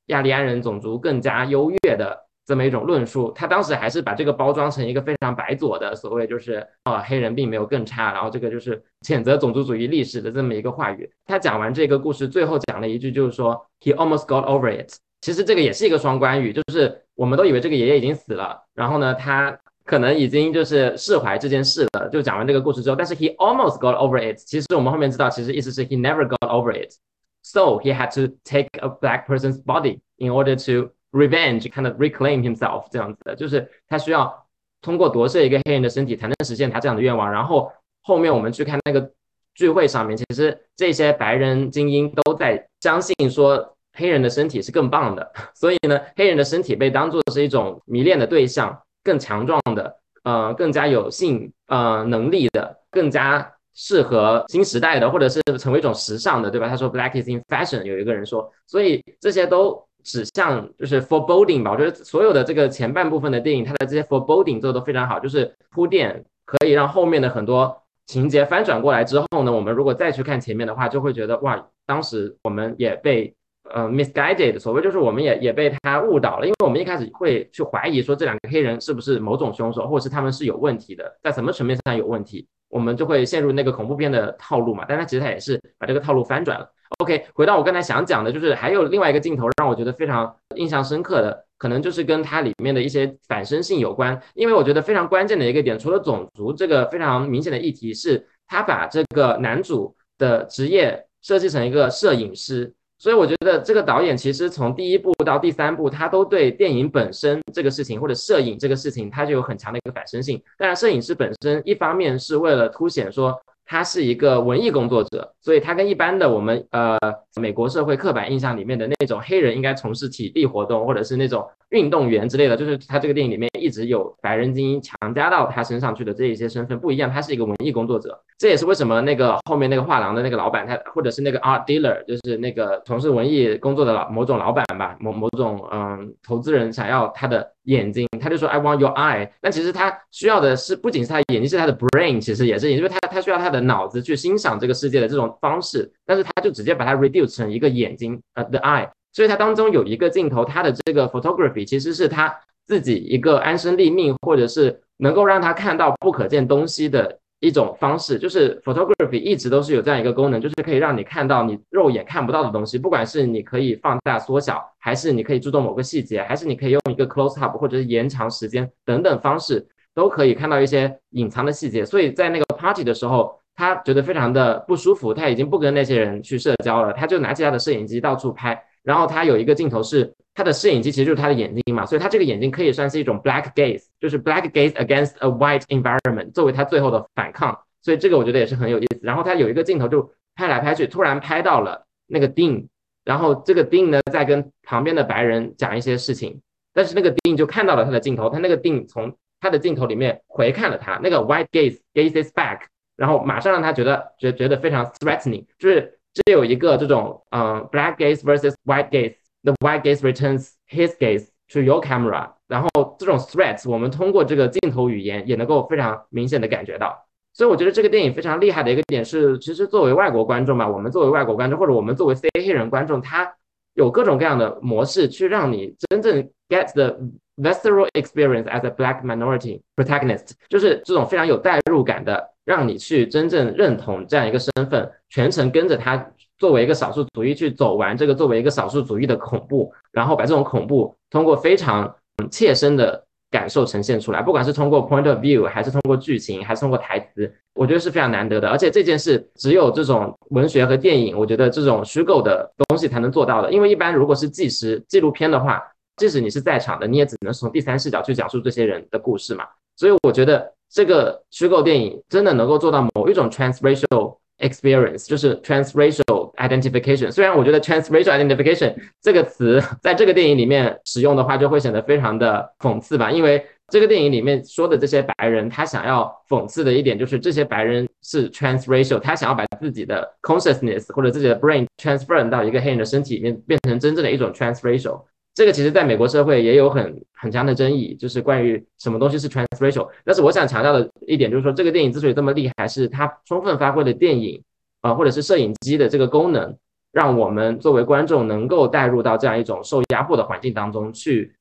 [0.06, 3.32] 亚利安人种族更加优越的这么一种论述。
[3.32, 11.10] 他当时还是把这个包装成一个非常白左的所谓就是啊黑人并没有更差，然后这个就是谴责种族主义历史的这么一个话语。
[11.26, 14.92] 他讲完这个故事，最后讲了一句就是说 he almost got over it。
[15.22, 19.58] 其实这个也是一个双关语，就是我们都以为这个爷爷已经死了，然后呢他。
[19.84, 24.38] 可能已经就是释怀这件事了，就讲完这个故事之后，但是 he almost got over it。
[24.38, 26.94] 其实我们后面知道，其实意思是 he never got over it。
[27.42, 32.42] So he had to take a black person's body in order to revenge, kind of reclaim
[32.42, 32.86] himself。
[32.92, 34.46] 这样子的，就是他需要
[34.82, 37.32] 通过夺舍一个黑人的身体，才能实现他这样的愿望。
[37.32, 37.72] 然后
[38.04, 39.12] 后面我们去看那个
[39.56, 48.82] 聚会上面，其实这些白人精英都在相信说黑人的身体是更棒的，所以呢，黑人的身体被当做是一种迷恋的对象。
[49.04, 56.68] 更强壮的，呃，更加有性呃能力的，更加适合新时代的，或者是成为一种时尚的，对吧？
[56.70, 61.72] 他说 “Black is in fashion”，有一个人说，所以这些都指向就是 foreboding 吧。
[61.72, 67.76] 我觉得所有的这个前半部分的电影，它的这些 foreboding 做的都非常好，就是铺垫可以让后面的很多
[68.08, 73.34] 情节翻转过来之后呢，我们如果再去看前面的话，就会觉得哇，当时我们也被。
[73.74, 84.84] 呃，misguided，所谓就是我们也也被他误导了，因为我们一开始会去怀疑说这两个黑人是不是某种凶手，或者是他们是有问题的，在什么层面上有问题，我们就会陷入那个恐怖片的套路嘛。
[84.90, 86.70] 但他其实他也是把这个套路翻转了。
[87.00, 102.72] OK，回到我刚才想讲的，就是还有另外一个镜头让我觉得非常印象深刻的，可能就是跟它里面的一些反身性有关，因为我觉得非常关键的一个点，除了种族这个非常明显的议题，是他把这个男主的职业设计成一个摄影师。
[103.00, 110.40] 所以我觉得这个导演其实从第一部到第三部，他都对电影本身这个事情或者摄影这个事情，他就有很强的一个反身性。
[110.56, 113.36] 当然，摄影师本身一方面是为了凸显说。
[113.72, 117.00] 他是一个文艺工作者，所以他跟一般的我们呃
[117.40, 137.52] 美国社会刻板印象里面的那种黑人应该从事体力活动或者是那种运动员之类的，就是他这个电影里面一直有白人精英强加到他身上去的这一些身份不一样，他是一个文艺工作者，这也是为什么那个后面那个画廊的那个老板他或者是那个 art dealer，就是那个从事文艺工作的老某种老板吧，某某种嗯投资人想要他的。
[137.66, 139.30] 眼睛，他就说 I want your eye。
[139.40, 145.88] 但其实他需要的是不仅是他眼睛，是他的 brain，其实也是，因为他他需要他的脑子去欣赏这个世界的这种方式。
[146.04, 148.90] 但是他就直接把它 reduce 成一个眼睛，呃，the eye。
[149.14, 157.18] 所以它当中有一个镜头，他的这个 photography 其实是他自己一个安身立命，或者是能够让他看到不可见东西的。
[157.44, 171.84] 一种方式就是 photography 一直都是有这样一个功能，就是可以让你看到你肉眼看不到的东西，不管是你可以放大缩小，还是你可以注重某个细节，还是你可以用一个 close up 或者是延长时间等等方式，都可以看到一些隐藏的细节。
[171.84, 178.64] 所以在那个 party 的时候，他觉得非常的不舒服，他已经不跟那些人去社交了，他就拿起他的摄影机到处拍。
[178.84, 187.58] 然后他有一个镜头是他的摄影机，其实就是他的眼睛嘛，所以他这个眼睛可以算是一种 black gaze，就是 black gaze against a white environment，作为他最后的反抗。
[187.82, 189.00] 所以这个我觉得也是很有意思。
[189.02, 192.68] 然后他有一个镜头就拍来拍去，突然拍到了那个 Dean，
[193.04, 196.42] 然后这个 Dean 呢在跟旁边的白人讲一些事情，
[196.74, 202.62] 但是那个 Dean 就看到了他的镜头，他那个 Dean 从他的镜头里面回看了他，那个 white gaze gazes back，
[202.96, 213.70] 然后马上让他觉得觉觉得非常 threatening，就是这有一个这种嗯 black gaze versus white gaze，the white gaze returns his gaze to your camera，然后这种 threats
[213.70, 217.06] 我们通过这个镜头语言也能够非常明显的感觉到。
[217.34, 223.34] 所以我觉得这个电影非常厉害的一个点是，其实作为外国观众嘛，我们作为外国观众，或者我们作为非黑人观众，他
[223.76, 227.00] 有各种各样的模式去让你真正 get the
[227.38, 241.96] visceral experience as a black minority protagonist，就是这种非常有代入感的，让你去真正认同这样一个身份，全程跟着他作为一个少数族裔去走完这个作为一个少数族裔的恐怖，然后把这种恐怖通过非常
[242.30, 243.04] 切身的。
[243.32, 248.50] 感受呈现出来，不管是通过 point of view，还是通过剧情，还是通过台词，我觉得是非常难得的。
[248.50, 253.50] 而且这件事只有这种文学和电影，我觉得这种虚构的东西才能做到的。
[253.50, 255.64] 因为一般如果是纪实纪录片的话，
[255.96, 259.46] 即使你是在场的，你也只能从第三视角去讲述这些人的故事嘛。
[259.78, 267.12] 所以我觉得这个虚构电影真的能够做到某一种 transracial experience，就是 transracial identification。
[267.12, 273.12] 虽然我觉得 transracial identification 这个词在这个电影里面使用的话，就会显得非常的讽刺吧。
[273.12, 285.02] 因为这个电影里面说的这些白人，他想要讽刺的一点就是这些白人是 transracial，他想要把自己的 consciousness 或者自己的 brain transfer 到一个黑人的身体里面，变成真正的一种 transracial。
[285.34, 289.88] 这个其实在美国社会也有很很强的争议，就是关于什么东西是 transracial。
[290.04, 294.42] 但是我想强调的一点就是说，这个电影之所以这么厉害，是它充分发挥了电影
[294.82, 296.56] 啊或者是摄影机的这个功能，
[296.92, 301.34] 让我们作为观众能够带入到这样一种受压迫的环境当中去，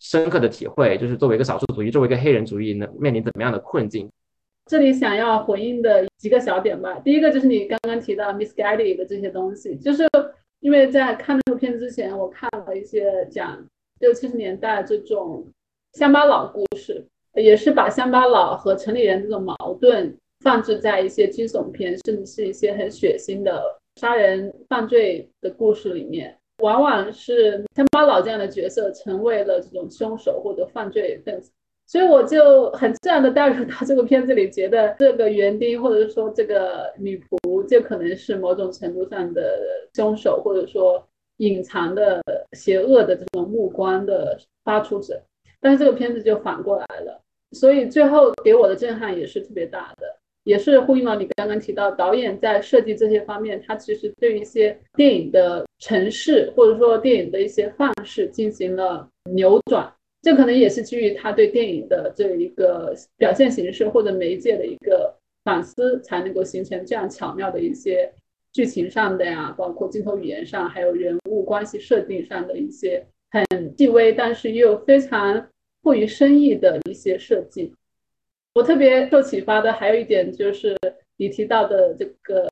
[0.00, 4.08] 深刻的体会，就是作为一个少数族裔，作为一个黑人族裔，能面临怎么样的困境？
[4.66, 6.94] 这里想要回应的几个小点吧。
[7.00, 10.08] 第一个就是你刚刚提到 misguided 的这些东西，就是
[10.64, 13.62] 因为在看那部片之前，我看了一些讲
[14.00, 15.46] 六七十年代这种
[15.92, 23.62] 乡巴佬故事，也是把乡巴佬和城里人这种矛盾放置在一些惊悚片，甚至是一些很血腥的
[23.96, 26.34] 杀人犯罪的故事里面。
[26.62, 31.52] 往往是乡巴佬这样的角色成为了这种凶手或者犯罪分子，
[31.94, 39.60] 所以我就很自然的带入到这个片子里，觉得这个园丁或者说这个女仆就可能是某种程度上的
[39.94, 41.00] 凶手，或者说
[41.36, 45.22] 隐藏的邪恶的这种目光的发出者。
[45.60, 50.16] 但是这个片子就反过来了，所以最后给我的震撼也是特别大的。
[50.42, 59.88] 也是呼应了你刚刚提到，导演在设计这些方面，他其实对一些电影的城市或者说电影的一些范式进行了扭转。
[60.24, 68.10] 这可能也是基于他对电影的这一个表现形式或者媒介的一个反思，才能够形成这样巧妙的一些
[68.50, 73.44] 剧情上的呀，包括镜头语言上，还有人物关系设定上的一些很
[73.76, 75.46] 细微，但是又非常
[75.82, 77.74] 富于深意的一些设计。
[78.54, 80.74] 我特别受启发的还有一点就是
[81.18, 82.48] 你提到的这个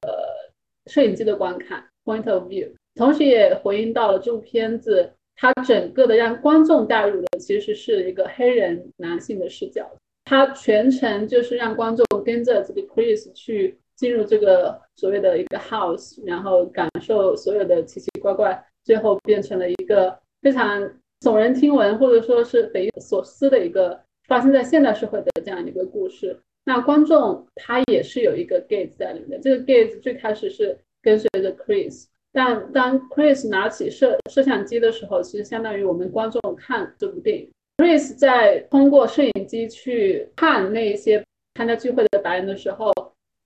[0.90, 5.10] 摄影机的观看 （point of view），同时也回应到了这部片子
[5.42, 9.90] 它整个的让观众带入的其实是一个黑人男性的视角，
[10.24, 20.80] 它全程就是让观众跟着这个 Chris 去进入这个所谓的一个 house，然后感受所有的奇奇怪怪，最后变成了一个非常
[21.22, 24.00] 耸人听闻或者说是匪夷所思的一个。
[24.28, 29.38] 发生在现代社会的这样一个故事，那观众他也是有一个 gaze 在里面。
[29.42, 37.50] 这个 gaze 最开始是跟随着 Chris，但当 Chris 拿起摄摄像机的时候，其实相当于我们观众看这部电影。
[37.76, 41.22] Chris 在通过摄影机去看那些
[41.54, 42.90] 参加聚会的白人的时候，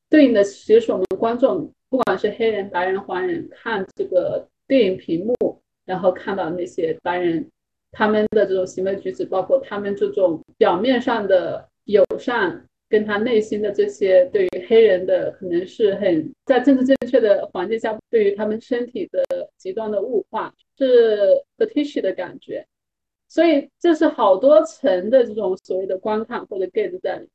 [0.09, 7.49] 对应的其实我们观众，不管是黑人、白人、黄人，看这个电影屏幕，然后看到那些白人。
[7.93, 19.23] 他们的这种行为举止，包括他们这种表面上的友善，跟他内心的这些对于黑人的可能是很在政治正确的环境下，对于他们身体的
[19.57, 22.67] 极端的物化，是 f e t i s h 的感觉。
[23.29, 27.31] 所以这是好多层的这种所谓的观看或者 gaze 在里面。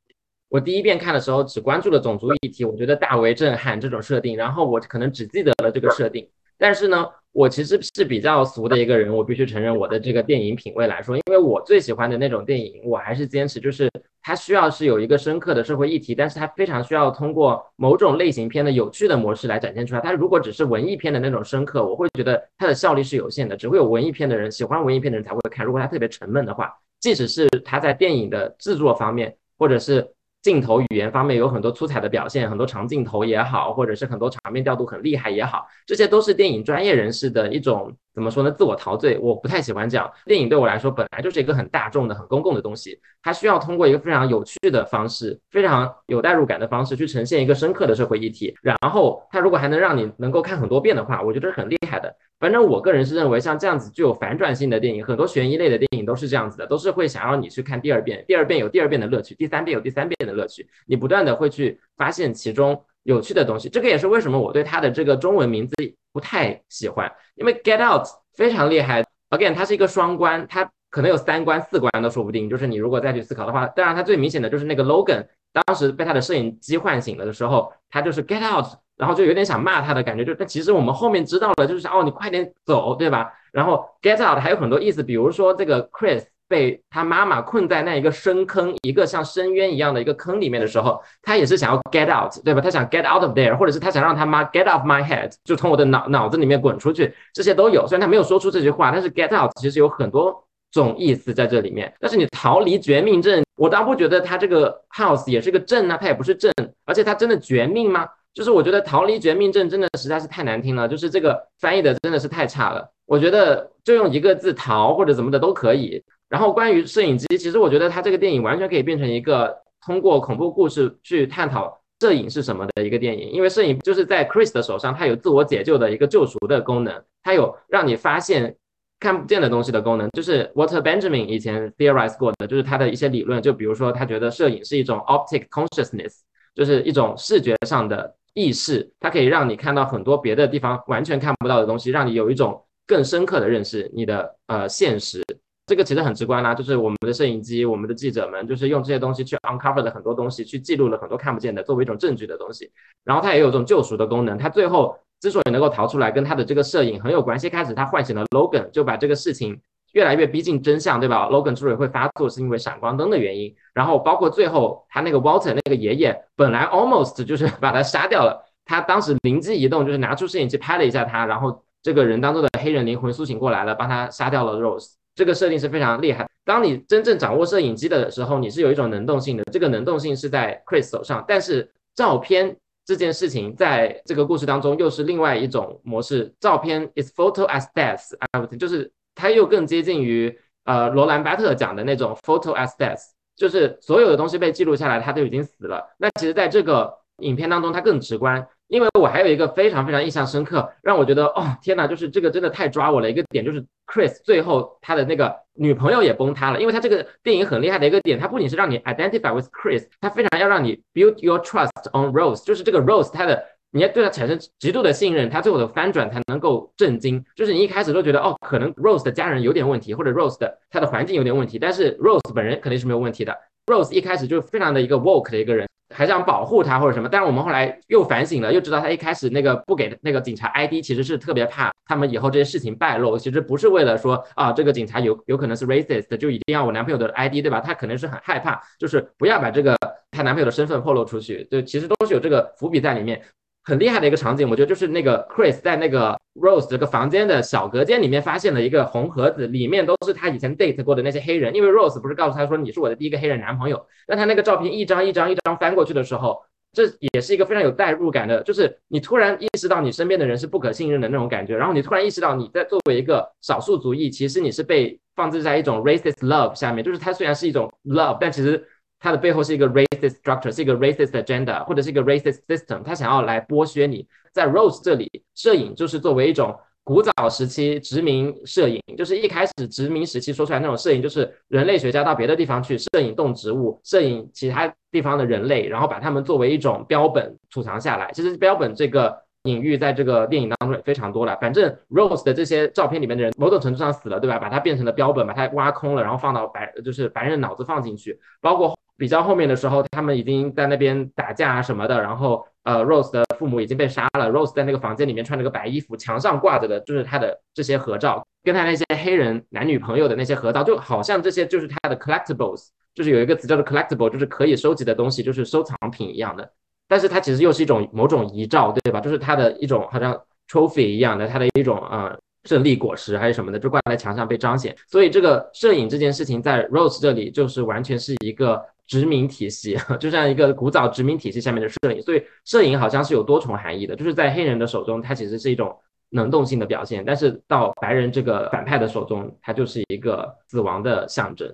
[0.48, 6.26] 我第一遍看的时候只关注了种族议题，我觉得大为震撼这种设定，然后我可能只记得了这个设定，
[6.62, 7.04] 但是呢。
[7.34, 20.00] 我其实是比较俗的一个人，我必须承认我的这个电影品味来说，因为我最喜欢的那种电影，我还是坚持就是它需要是有一个深刻的社会议题，但是它非常需要通过某种类型片的有趣的模式来展现出来。
[20.02, 25.64] 它如果只是文艺片的那种深刻，我会觉得它的效率是有限的，只会有文艺片的人喜欢文艺片的人才会看。
[25.64, 26.70] 如果它特别沉闷的话，
[27.00, 30.06] 即使是它在电影的制作方面，或者是。
[30.42, 38.50] 镜头语言方面有很多出彩的表现，很多长镜头也好，或者是很多场面调度很厉害也好，这些都是电影专业人士的一种怎么说呢？
[38.50, 39.16] 自我陶醉。
[39.18, 40.10] 我不太喜欢这样。
[40.26, 48.54] 电影对我来说本来就是一个很大众的、很公共的东西，它需要通过一个非常有趣的方式、非常有代入感的方式去呈现一个深刻的社会议题。
[48.62, 52.14] 然后，它如果还能让你能够看很多遍的话，我觉得是很厉害的。
[52.42, 63.68] 反正我个人是认为，像这样子具有反转性的电影，很多悬疑类的电影都是这样子的，都是会想要你去看第二遍，第二遍有第二遍的乐趣，第三遍有第三遍的乐趣，你不断的会去发现其中有趣的东西。
[63.68, 65.76] 这个也是为什么我对它的这个中文名字
[66.12, 72.50] 不太喜欢，因为 Get Out 非常厉害，Again 它是一个双关，它可能有三关四关都说不定。
[72.50, 78.81] 就是你如果再去思考的话，当然它最明显的就是那个 Logan 当时被他的摄影机唤醒了的时候，他就是 Get Out。
[78.96, 83.32] 然后就有点想骂他的感觉，就但其实我们后面知道了，就是哦，你快点走，对吧？
[83.52, 92.60] 然后 get out 还有很多意思，比如说这个 Chris 被他妈妈困在那一个深坑，一个像深渊一样的一个坑里面的时候，他也是想要 get out，对吧？
[92.60, 97.86] 他想 get out of there，或者是他想让他妈 get off my head，就从我的脑脑子里面滚出去，这些都有。
[97.86, 101.92] 虽然他没有说出这句话，但是 get out 其实有很多种意思在这里面。
[101.98, 106.52] 但是你逃离绝命镇，我倒不觉得他这个 house 也是个镇啊，它也不是镇，
[106.84, 108.06] 而且他真的绝命吗？
[108.34, 112.90] 就是我觉得逃离绝命镇真的实在是太难听了，就是这个翻译的真的是太差了。
[113.04, 116.02] 我觉得就用一个字逃或者怎么的都可以。
[116.30, 128.56] 然后关于摄影机，其实我觉得它这个电影完全可以变成一个通过恐怖故事去探讨摄影是什么的一个电影，因为摄影就是在 Chris 的手上，它有自我解救的一个救赎的功能，它有让你发现
[128.98, 130.08] 看不见的东西的功能。
[130.12, 136.20] 就是 Walter Benjamin 以前 theorize 过的，就是他的一些理论，就比如说他觉得摄影是一种 optic consciousness，
[136.54, 138.16] 就是一种视觉上的。
[138.34, 145.22] 意识，它可以让你看到很多别的地方完全看不到的东西，让你有一种更深刻的认识你的呃现实。
[145.66, 152.70] 这个其实很直观啦，就是我们的摄影机、我们的记者们，就是用这些东西去 uncover 了很多东西，去记录了很多看不见的，作为一种证据的东西。
[153.04, 154.36] 然后它也有这种救赎的功能。
[154.36, 157.48] 它最后之所以能够逃出来，跟他的这个摄影很有关系。
[157.48, 159.58] 开始他唤醒了 Logan，就把这个事情
[159.92, 163.54] 越来越逼近真相，对吧？Logan 之所以会发作，是因为闪光灯的原因。
[163.72, 168.44] 然后包括最后他那个 Walter 那个爷爷，本来 almost 就是把他杀掉了。
[168.64, 174.92] 他当时灵机一动，就是拿出摄影机拍了一下他，然后这个人当中的黑人灵魂苏醒过来了，帮他杀掉了 Rose。
[175.14, 176.26] 这个设定是非常厉害。
[176.44, 179.44] 当你真正掌握摄影机的时候，你是有一种能动性的。
[179.52, 186.32] 这个能动性是在 Chris 手上，但是照片这件事情在这个故事当中又是另外一种模式。
[186.40, 188.90] 照片 is photo as death，就是
[189.22, 193.00] 它又更接近于呃罗兰巴特讲的那种 photo as death，
[193.36, 195.80] 就是所有的东西被记录下来，它都已经死了。
[195.96, 198.44] 那其实在这个影片当中，它更直观。
[198.66, 206.58] 因为我还有一个非常非常印象深刻，让我觉得哦天哪，就是这个真的太抓我了一个点，就是 Chris 最后他的那个女朋友也崩塌了。
[206.58, 217.24] 因为他这个电影很厉害的一个点，他不仅是让你 identify with Chris，他非常要让你 build your trust on Rose，就是这个 Rose 他的你要对他产生极度的信任，他最后的翻转才能够震惊。
[217.34, 223.36] 就是你一开始都觉得哦，可能 Rose 的家人有点问题，或者 Rose 的他的环境有点问题，但是 Rose 本人肯定是没有问题的。
[223.66, 225.66] Rose 一开始就非常的一个 woke 的一个人。
[225.94, 237.60] 还想保护他或者什么，但是我们后来又反省了，又知道他一开始那个不给那个警察 ID，其实是特别怕他们以后这些事情败露，其实不是为了说啊这个警察有有可能是 racist，就一定要我男朋友的 ID，对吧？
[237.60, 239.76] 他可能是很害怕，就是不要把这个
[240.12, 243.20] 她男朋友的身份透露出去，对，其实都是有这个伏笔在里面。
[243.64, 251.54] 很厉害的一个场景，我觉得就是那个 Chris 在那个 Rose 这个房间的小隔间里面发现了一个红盒子，里面都是他以前 date 过的那些黑人。
[251.54, 268.66] 因为 Rose 不是告诉他说你是我的第一个黑人男朋友，那他那个照片一张一张一张翻过去的时候，这也是一个非常有代入感的，就是你突然意识到你身边的人是不可信任的那种感觉，然后你突然意识到你在作为一个少数族裔，其实你是被放置在一种 racist love 下面，就是它虽然是一种 love，但其实。
[269.02, 274.06] 它的背后是一个 racist structure，是一个 racist agenda，或者是一个 racist system，他想要来剥削你。
[274.32, 288.10] 在 Rose 这里，摄影就是作为一种古早时期殖民摄影，就是一开始殖民时期说出来那种摄影，就是人类学家到别的地方去摄影动植物，摄影其他地方的人类，然后把他们作为一种标本储藏下来。
[288.12, 291.36] 其实标本这个隐喻在这个电影当中也非常多了。
[291.40, 294.38] 反正 Rose 的这些照片里面的人，某种程度上死了，对吧？
[294.38, 298.76] 把它变成了标本，把它挖空了，然后放到白，就是白人脑子放进去，包括。
[298.98, 304.30] 比较后面的时候，他们已经在那边打架啊什么的，然后呃，Rose 的父母已经被杀了。
[304.30, 316.48] Rose 在那个房间里面穿着个白衣服，墙上挂着的就是他的这些合照，跟他那些黑人男女朋友的那些合照，就好像这些就是他的 collectibles，就是有一个词叫做 collectible，就是可以收集的东西，就是收藏品一样的。
[316.92, 319.00] 但是它其实又是一种某种遗照，对吧？
[319.00, 320.12] 就是它的一种好像
[320.46, 324.76] trophy 一样的，它的一种啊胜利果实还是什么的，就挂在墙上被彰显。
[324.86, 328.62] 所以这个摄影这件事情在 Rose 这里就是完全是一个。
[328.88, 333.96] 殖民体系， 就像一个古早殖民体系下面的摄影，所以摄影好像是有多重含义的。
[333.96, 335.74] 就是在黑人的手中，它其实是一种
[336.10, 341.48] 能动性的表现；但是到白人这个反派的手中，它就是一个死亡的象征。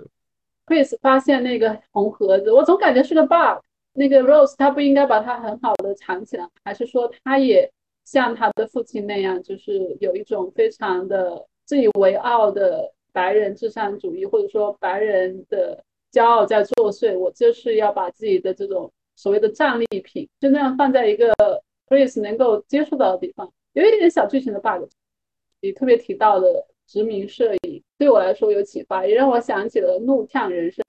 [0.67, 3.63] Chris 发现那个红盒子，我总感觉是个 bug。
[3.99, 7.71] 那个 Rose 他不应该把它很好的藏起来，还是说他也
[8.05, 15.85] 像他的父亲那样，就是有一种非常的自以为傲的白人至上主义，或者说白人的。
[16.11, 21.31] 骄傲在作祟，我就是要把自己的这种所谓的战利品，就那样放在一个
[21.87, 24.89] Chris 能够接触到的地方，有一点点小剧情的 bug。
[25.61, 30.83] 你特别提到的殖民摄影，对我来说有启发，也让我想起了《怒呛人生》。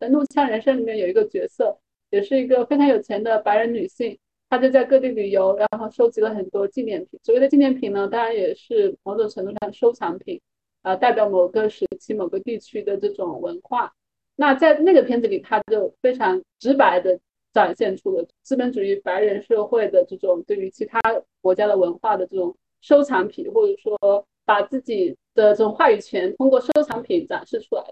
[0.00, 1.78] 在《怒呛人生》里面有一个角色，
[2.14, 4.16] 也是一个非常有钱的白人女性，
[4.48, 7.18] 她就在各地旅游，然后收集了很多纪念品。
[7.24, 10.40] 所谓的纪念品呢，当然也是某种程度上收藏品，
[10.82, 13.92] 啊，代表某个时期、某个地区的这种文化。
[14.36, 17.18] 那在那个片子里，他就非常直白的
[17.52, 21.00] 展现出了资本主义白人社会的这种对于其他
[21.40, 27.82] 国家的文化的这种收藏品，或者说把自己的这种话语权通过收藏品展示出来。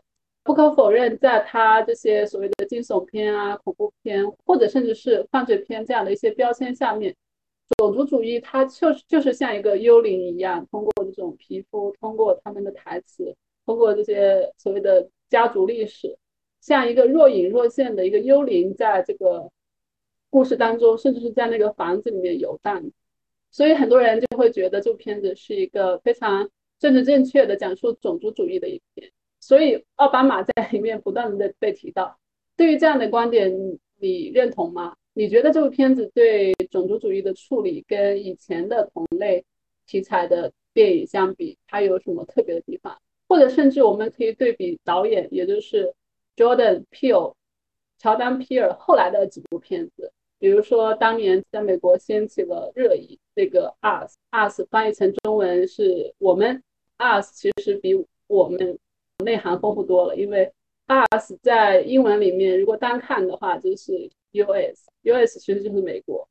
[0.44, 7.14] 不可否认，在他这些所谓的惊悚片啊、恐怖片，或者甚至是犯罪片这样的一些标签下面，
[7.78, 16.18] 种族主义它就是就是像一个幽灵一样，通过这种皮肤，通过他们的台词，通过这些所谓的家族历史。
[16.60, 19.50] 像一个若隐若现的一个幽灵，在这个
[20.30, 22.90] 故事当中，甚至是在那个房子里面游荡，
[23.50, 26.48] 所以很多人就会觉得这部片子是一个非常
[26.78, 29.10] 政治正确的讲述种族主义的一片。
[29.42, 32.16] 所以奥巴马在里面不断的被提到。
[32.56, 33.52] 对于这样的观点，
[33.98, 34.94] 你认同吗？
[35.14, 39.44] 你觉得这部片子对种族主义的处理跟以前的同类
[39.84, 42.96] 题材的电影相比，它有什么特别的地方？
[43.28, 45.92] 或者甚至我们可以对比导演，也就是
[46.36, 47.34] Jordan Peele，
[47.98, 56.62] 乔丹皮尔后来的几部片子，比如说当年在美国掀起了热议，这个 Us，Us 翻译成中文是我们
[56.98, 57.94] ，Us 其实比
[58.28, 58.78] 我们
[59.22, 60.52] 内涵丰富多了，因为
[60.86, 66.28] Us 在英文里面如果单看的话就是 US，US 其实就是美国，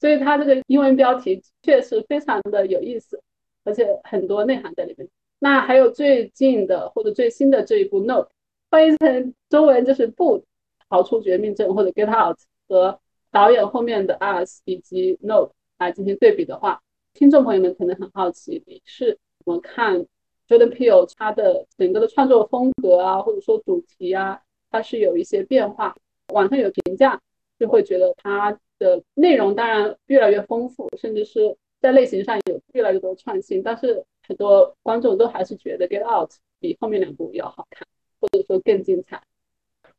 [0.00, 3.22] 所以它这个英文标题确实非常的有意思，
[3.64, 5.08] 而且很多内涵在里面。
[5.38, 8.28] 那还有最近的或者最新的这一部 Note，
[8.68, 10.44] 翻译成中文就是不。
[10.92, 12.36] 逃出绝命镇或者 Get Out
[12.66, 12.98] 和
[13.30, 16.82] 导演后面的 Us 以及 Note 来进行对比的话，
[17.12, 20.04] 听众朋友们可能很好奇，你是怎么看
[20.50, 25.96] Jordan Peele 他的整个的创作风格啊，或者说主题啊，它是有一些变化。
[26.34, 27.20] 网上有评价
[27.56, 37.86] 就会觉得它的内容当然越来越丰富，甚至是在类型上有越来越多创新，但是很多观众都还是觉得 Get Out 比后面两部要好看，
[38.20, 39.22] 或者说更精彩。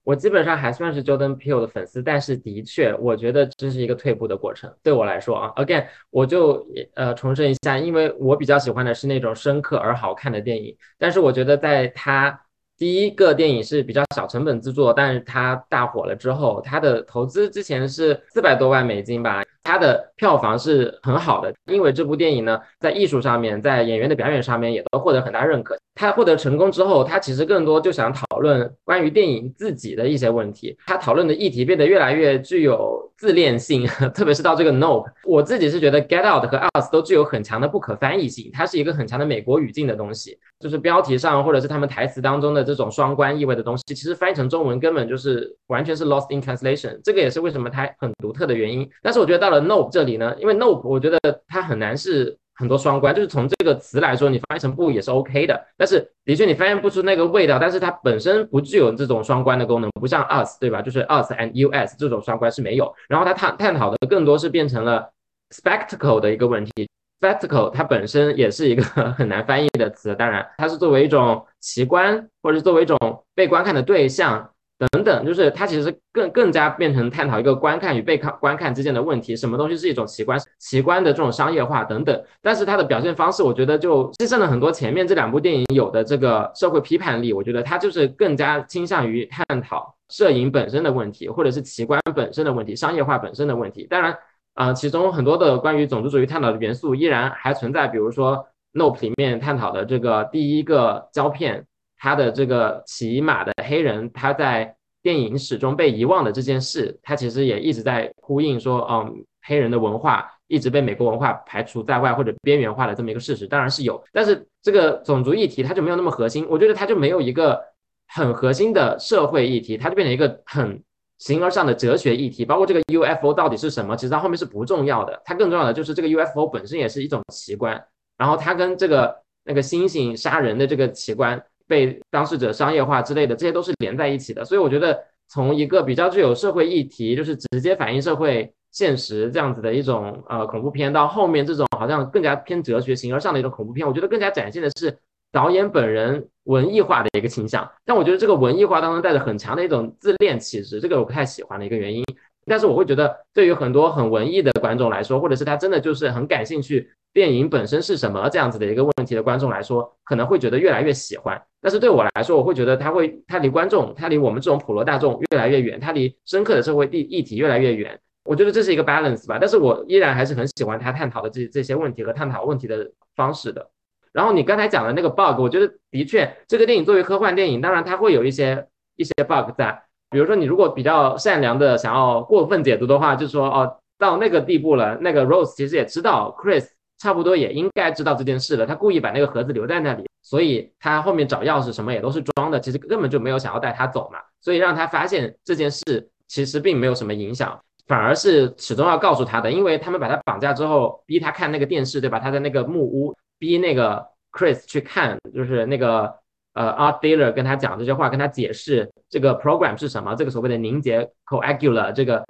[0.04, 4.74] 我基本上还算是 Jordan Peele 的粉丝，但是的确，我觉得这是一个退步的过程。
[4.82, 10.76] 对我来说啊，Again，我就呃重申一下，因为我比较喜欢的是那种深刻而好看的电影。
[10.98, 12.40] 但是我觉得在他
[12.78, 19.44] 第一个电影是比较小成本制作，但是他大火了之后，他的投资之前是四百多万美金吧。
[19.64, 25.78] 它的票房是很好的，因为这部电影呢，在艺术上面，在演员的表演上面也都获得很大认可。
[25.96, 30.76] 他获得成功之后，他其实更多就想讨论关于电影自己的一些问题。
[30.86, 33.86] 他讨论的议题变得越来越具有自恋性，
[34.16, 46.98] 特别是到这个 Nope 我自己是觉得 Get Out 和 Us 都具有很强的不可翻译性，它是一个很强的美国语境的东西，就是标题上或者是他们台词当中的这种双关意味的东西，其实翻译成中文根本就是完全是 lost in translation。
[47.04, 48.90] 这个也是为什么它很独特的原因。
[49.04, 55.64] 但是我觉得到了 No 这里呢，因为 No，我觉得它很难是很多双关，就是从这个词来说，你翻译成不也是 OK 的。
[55.78, 60.82] 但是的确你翻译不出那个味道，但是它本身不具有这种双关的功能，不像 Us 对吧？
[60.82, 62.92] 就是 Us and US 这种双关是没有。
[63.08, 65.10] 然后它探探讨的更多是变成了
[65.54, 66.90] spectacle 的一个问题
[67.20, 72.98] ，spectacle 它本身也是一个很难翻译的词，当然它是作为一种奇观，或者是作为一种
[73.34, 74.50] 被观看的对象。
[74.90, 82.20] 等等，就是它其实更更加变成探讨一个观看与被看观看之间的问题，什么东西是一种奇观，奇观的这种商业化等等。
[82.42, 87.32] 但是它的表现方式，我觉得就牺牲了很多前面这两部电影有的这个社会批判力。
[87.32, 93.86] 我觉得它就是更加倾向于探讨摄影本身的问题，或者是奇观本身的问题，商业化本身的问题。
[93.88, 94.18] 当然，
[94.56, 98.36] 啊，其中很多的关于种族主义探讨的元素依然还存在，比如说
[98.74, 101.68] 《Nope》里面探讨的这个第一个胶片。
[102.04, 114.04] 他的这个骑马的黑人，他在电影始终被遗忘的这件事，他其实也一直在呼应说，嗯，黑人的文化一直被美国文化排除在外或者边缘化的这么一个事实，当然是有。
[114.12, 117.62] 但是这个种族议题，它就没有那么核心，我觉得它就没有一个
[118.08, 120.84] 很核心的社会议题，它就变成一个很
[121.20, 122.44] 形而上的哲学议题。
[122.44, 127.80] 包括这个 UFO 到底是什么，其实它后面是不重要的，它更重要的就是这个 UFO 本身也是一种奇观，
[128.18, 131.40] 然后它跟这个那个猩猩杀人的这个奇观。
[131.72, 134.44] 被当事者商业化之类的，这些都是连在一起的。
[134.44, 135.00] 所以我觉得，
[135.30, 144.96] 从一个比较具有社会议题，就是直接反映社会现实这样子的一种呃恐怖片，到后面这种好像更加偏哲学形而上的一种恐怖片，我觉得更加展现的是
[145.32, 147.70] 导演本人文艺化的一个倾向。
[147.86, 152.04] 但我觉得这个文艺化当中带着很强的一种自恋气质，这个我不太喜欢的一个原因。
[152.46, 156.92] 但是我会觉得，对于很多很文艺的观众来说，或者是他真的就是很感兴趣。
[157.14, 161.40] 电影本身是什么这样子的一个问题的观众来说，可能会觉得越来越喜欢。
[161.62, 168.00] 但是对我来说，我会觉得他会，他离观众，他离我们这种普罗大众越来越远，他离深刻的社会议议题越来越远。
[168.24, 169.38] 我觉得这是一个 balance 吧。
[169.38, 173.70] 但是我依然还是很喜欢他探讨的这这些问题和探讨问题的方式的。
[174.14, 178.66] 然后你刚才讲的那个 bug，我觉得的确，这个电影作为科幻电影，当然它会有一些
[178.96, 179.84] 一些 bug 在。
[180.12, 186.68] 比如说，你如果比较善良的想要过分解读的话，就说，哦，到那个地步了，那个 Rose 其实也知道 Chris。
[187.02, 188.64] 差不多也应该知道这件事了。
[188.64, 194.20] 他故意把那个盒子留在那里，所以他后面找钥匙什么也都是装的，其实根本就没有想要带他走嘛。
[194.40, 202.20] 所以让他发现这件事其实并没有什么影响，反而是始终要告诉他的，因为他们把他绑架之后，逼他看那个电视，对吧？
[202.20, 206.14] 他在那个木屋逼那个 Chris 去看，就是那个
[206.54, 212.24] 呃 Art Dealer 跟他讲这些话，跟他解释这个 program 是什么，这个所谓的凝结 coagula 这个。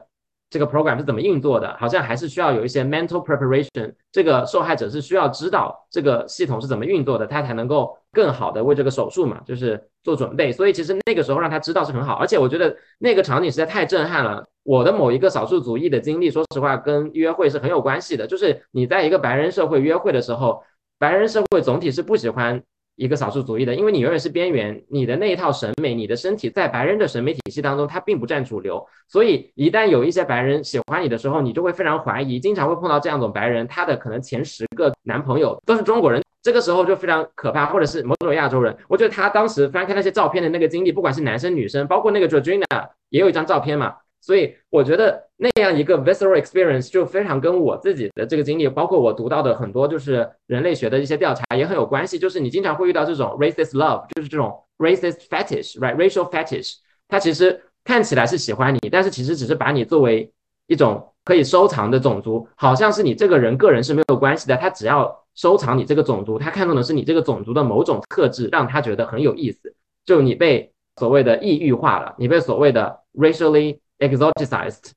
[0.51, 1.73] 这个 program 是怎么运作的？
[1.79, 3.93] 好像还是需要有一些 mental preparation。
[4.11, 10.51] 这个受害者是需要知道这个系统是怎么运作的，他才能够更好的为这个手术嘛，就是做准备。
[10.51, 12.15] 所以其实那个时候让他知道是很好。
[12.15, 14.45] 而且我觉得那个场景实在太震撼了。
[14.63, 18.27] 我的某一个少数族裔的经历，说实话跟约会是很有关系的。
[18.27, 20.61] 就是你在一个白人社会约会的时候，
[20.99, 22.61] 白人社会总体是不喜欢
[22.95, 28.85] 一个少数族裔的，因为你永远是边缘，你的那一套审美，你的身体在白人的审美体系当中，它并不占主流。
[29.07, 38.75] 所以一旦有一些白人喜欢你的时候，你就会非常怀疑，经常会碰到这样一种白人，他的可能前十个男朋友都是中国人，这个时候就非常可怕，或者是某种亚洲人。
[38.87, 42.65] 我觉得他当时翻开那些照片的那个经历，不管是男生女生，包括那个 Georgina
[43.09, 43.95] 也有一张照片嘛。
[44.21, 52.19] 所以我觉得那样一个 visceral experience 就非常跟我自己的这个经历，包括我读到的很多就是人类学的一些调查也很有关系。
[52.19, 56.75] 就是你经常会遇到这种 racist love，就是这种 racist fetish，right？racial fetish，
[57.07, 60.31] 它其实看起来是喜欢你，但是其实只是把你作为
[60.67, 64.55] 一种可以收藏的种族，好像是你这个人个人是没有关系的。
[64.55, 69.73] 他只要收藏你这个种族，他看中的是你这个种族的某种特质，让他觉得很有意思。
[70.05, 74.91] 就你被所谓的异域化了，你被所谓的 racially exoticized，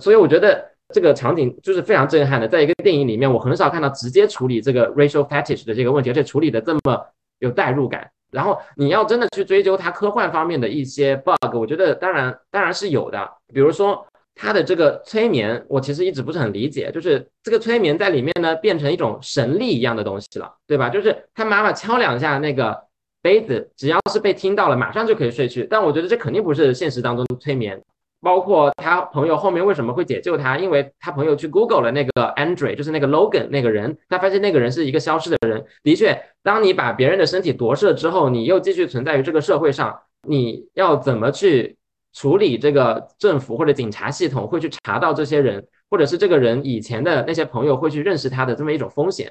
[0.00, 2.48] 所以我觉得这个场景就是非常震撼的。
[2.48, 7.06] 在一个电影里面，我很少看到直接处理这个 racial fetish 的这个问题，而且处理的这么
[7.40, 8.10] 有代入感。
[8.30, 13.30] 然后你要真的去追究它科幻方面的一些 bug，我觉得当然当然是有的。
[13.52, 20.88] 比如说它的这个催眠，我其实一直不是很理解，就是这个催眠在里面呢变成一种神力一样的东西了，对吧？
[20.90, 22.76] 就是他妈妈敲两下那个
[23.22, 25.64] 杯子，只要是被听到了，马上就可以睡去。
[25.70, 27.80] 但我觉得这肯定不是现实当中的催眠。
[28.24, 30.56] 包括他朋友后面为什么会解救他？
[30.56, 35.62] 因为他朋友去 Google 了那个 Andre，就是那个 Logan 那个人，他发现那个人是一个消失的人。
[35.82, 39.94] 的确，当你把别人的身体夺舍之后，你又继续存在于这个社会上，
[40.26, 41.76] 你要怎么去
[42.14, 49.30] 处理这个政府或者警察系统会去查到这些人，或者是这个人以前的那些朋友会去认识他的这么一种风险？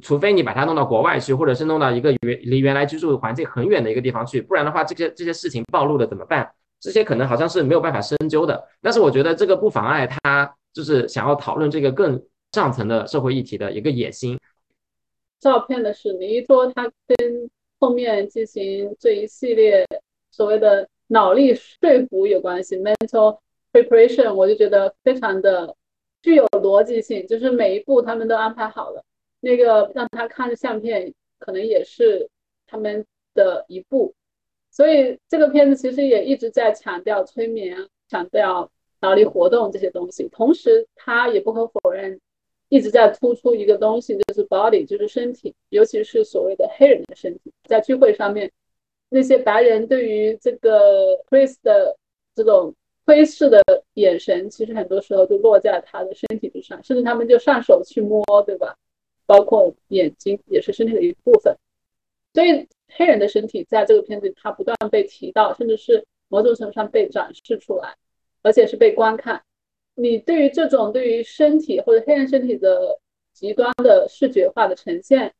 [0.00, 6.48] 除非你把他弄到国外去，或者是弄到一个原离原来居住环境很远的一个地方去，不然的话，这些这些事情暴露了怎么办？
[6.80, 12.20] 这些可能好像是没有办法深究的，但是我觉得这个不妨碍他就是想要讨论这个更
[12.52, 14.38] 上层的社会议题的一个野心。
[15.38, 19.86] 照片的史尼说他跟后面进行这一系列
[20.30, 23.38] 所谓的脑力说服有关系，mental
[23.72, 25.74] preparation，我就觉得非常的
[26.22, 29.02] 具有逻辑性，就是每一步他们都安排好了。
[29.40, 32.28] 那个让他看着相片，可能也是
[32.66, 33.04] 他们
[33.34, 34.14] 的一步。
[34.80, 37.76] 所以这个片子其实也一直在强调催眠，
[38.08, 38.70] 强调
[39.00, 40.26] 脑力活动这些东西。
[40.32, 42.18] 同时，他也不可否认，
[42.70, 47.52] 一直在突出一个东西，就是 body，就是身体，尤其是所谓的黑人的身体。
[47.64, 48.50] 在聚会上面，
[49.10, 51.94] 那些白人对于这个 Chris 的
[52.34, 52.74] 这种
[53.04, 53.62] 窥视的
[53.92, 58.74] 眼神，其实很多时候就落在他的身体之上，甚至他们就上手去摸，对吧？
[59.26, 61.54] 包括眼睛也是身体的一部分。
[62.32, 62.66] 所以。
[62.92, 67.94] 黑人的身体在这个片子，它不断被提到，甚至是某种程度上被展示出来，
[68.42, 69.42] 而且是被观看。
[69.94, 72.98] 你对于这种对于身体或者黑人身体的
[73.32, 75.32] 极端的视觉化的呈现，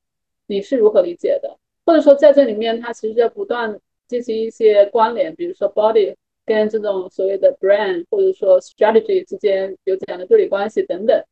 [0.47, 1.59] 你是如何理解的？
[1.85, 11.25] 或者说在这里面，它其实在不断进行一些关联，比如说 body 跟这种所谓的 brand 或者说 strategy 之间有怎样的对立关系等等，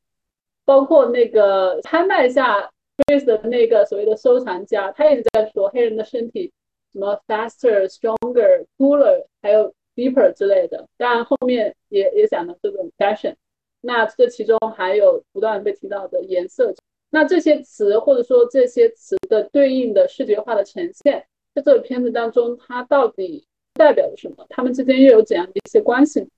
[0.64, 2.70] 包括那个拍卖下。
[2.98, 6.52] Chris 的那个所谓的收藏家，他一直在说黑人的身体
[6.92, 10.84] 什么 faster、stronger、cooler，还有 deeper 之类的。
[10.96, 13.34] 当然后面也也讲到这种 fashion。
[13.80, 16.74] 那这其中还有不断被提到的颜色。
[17.10, 21.24] 那这些词或者说这些词的对应的视觉化的呈现，
[21.54, 24.44] 在这个片子当中，它到底代表着什么？
[24.48, 26.28] 他们之间又有怎样的一些关系？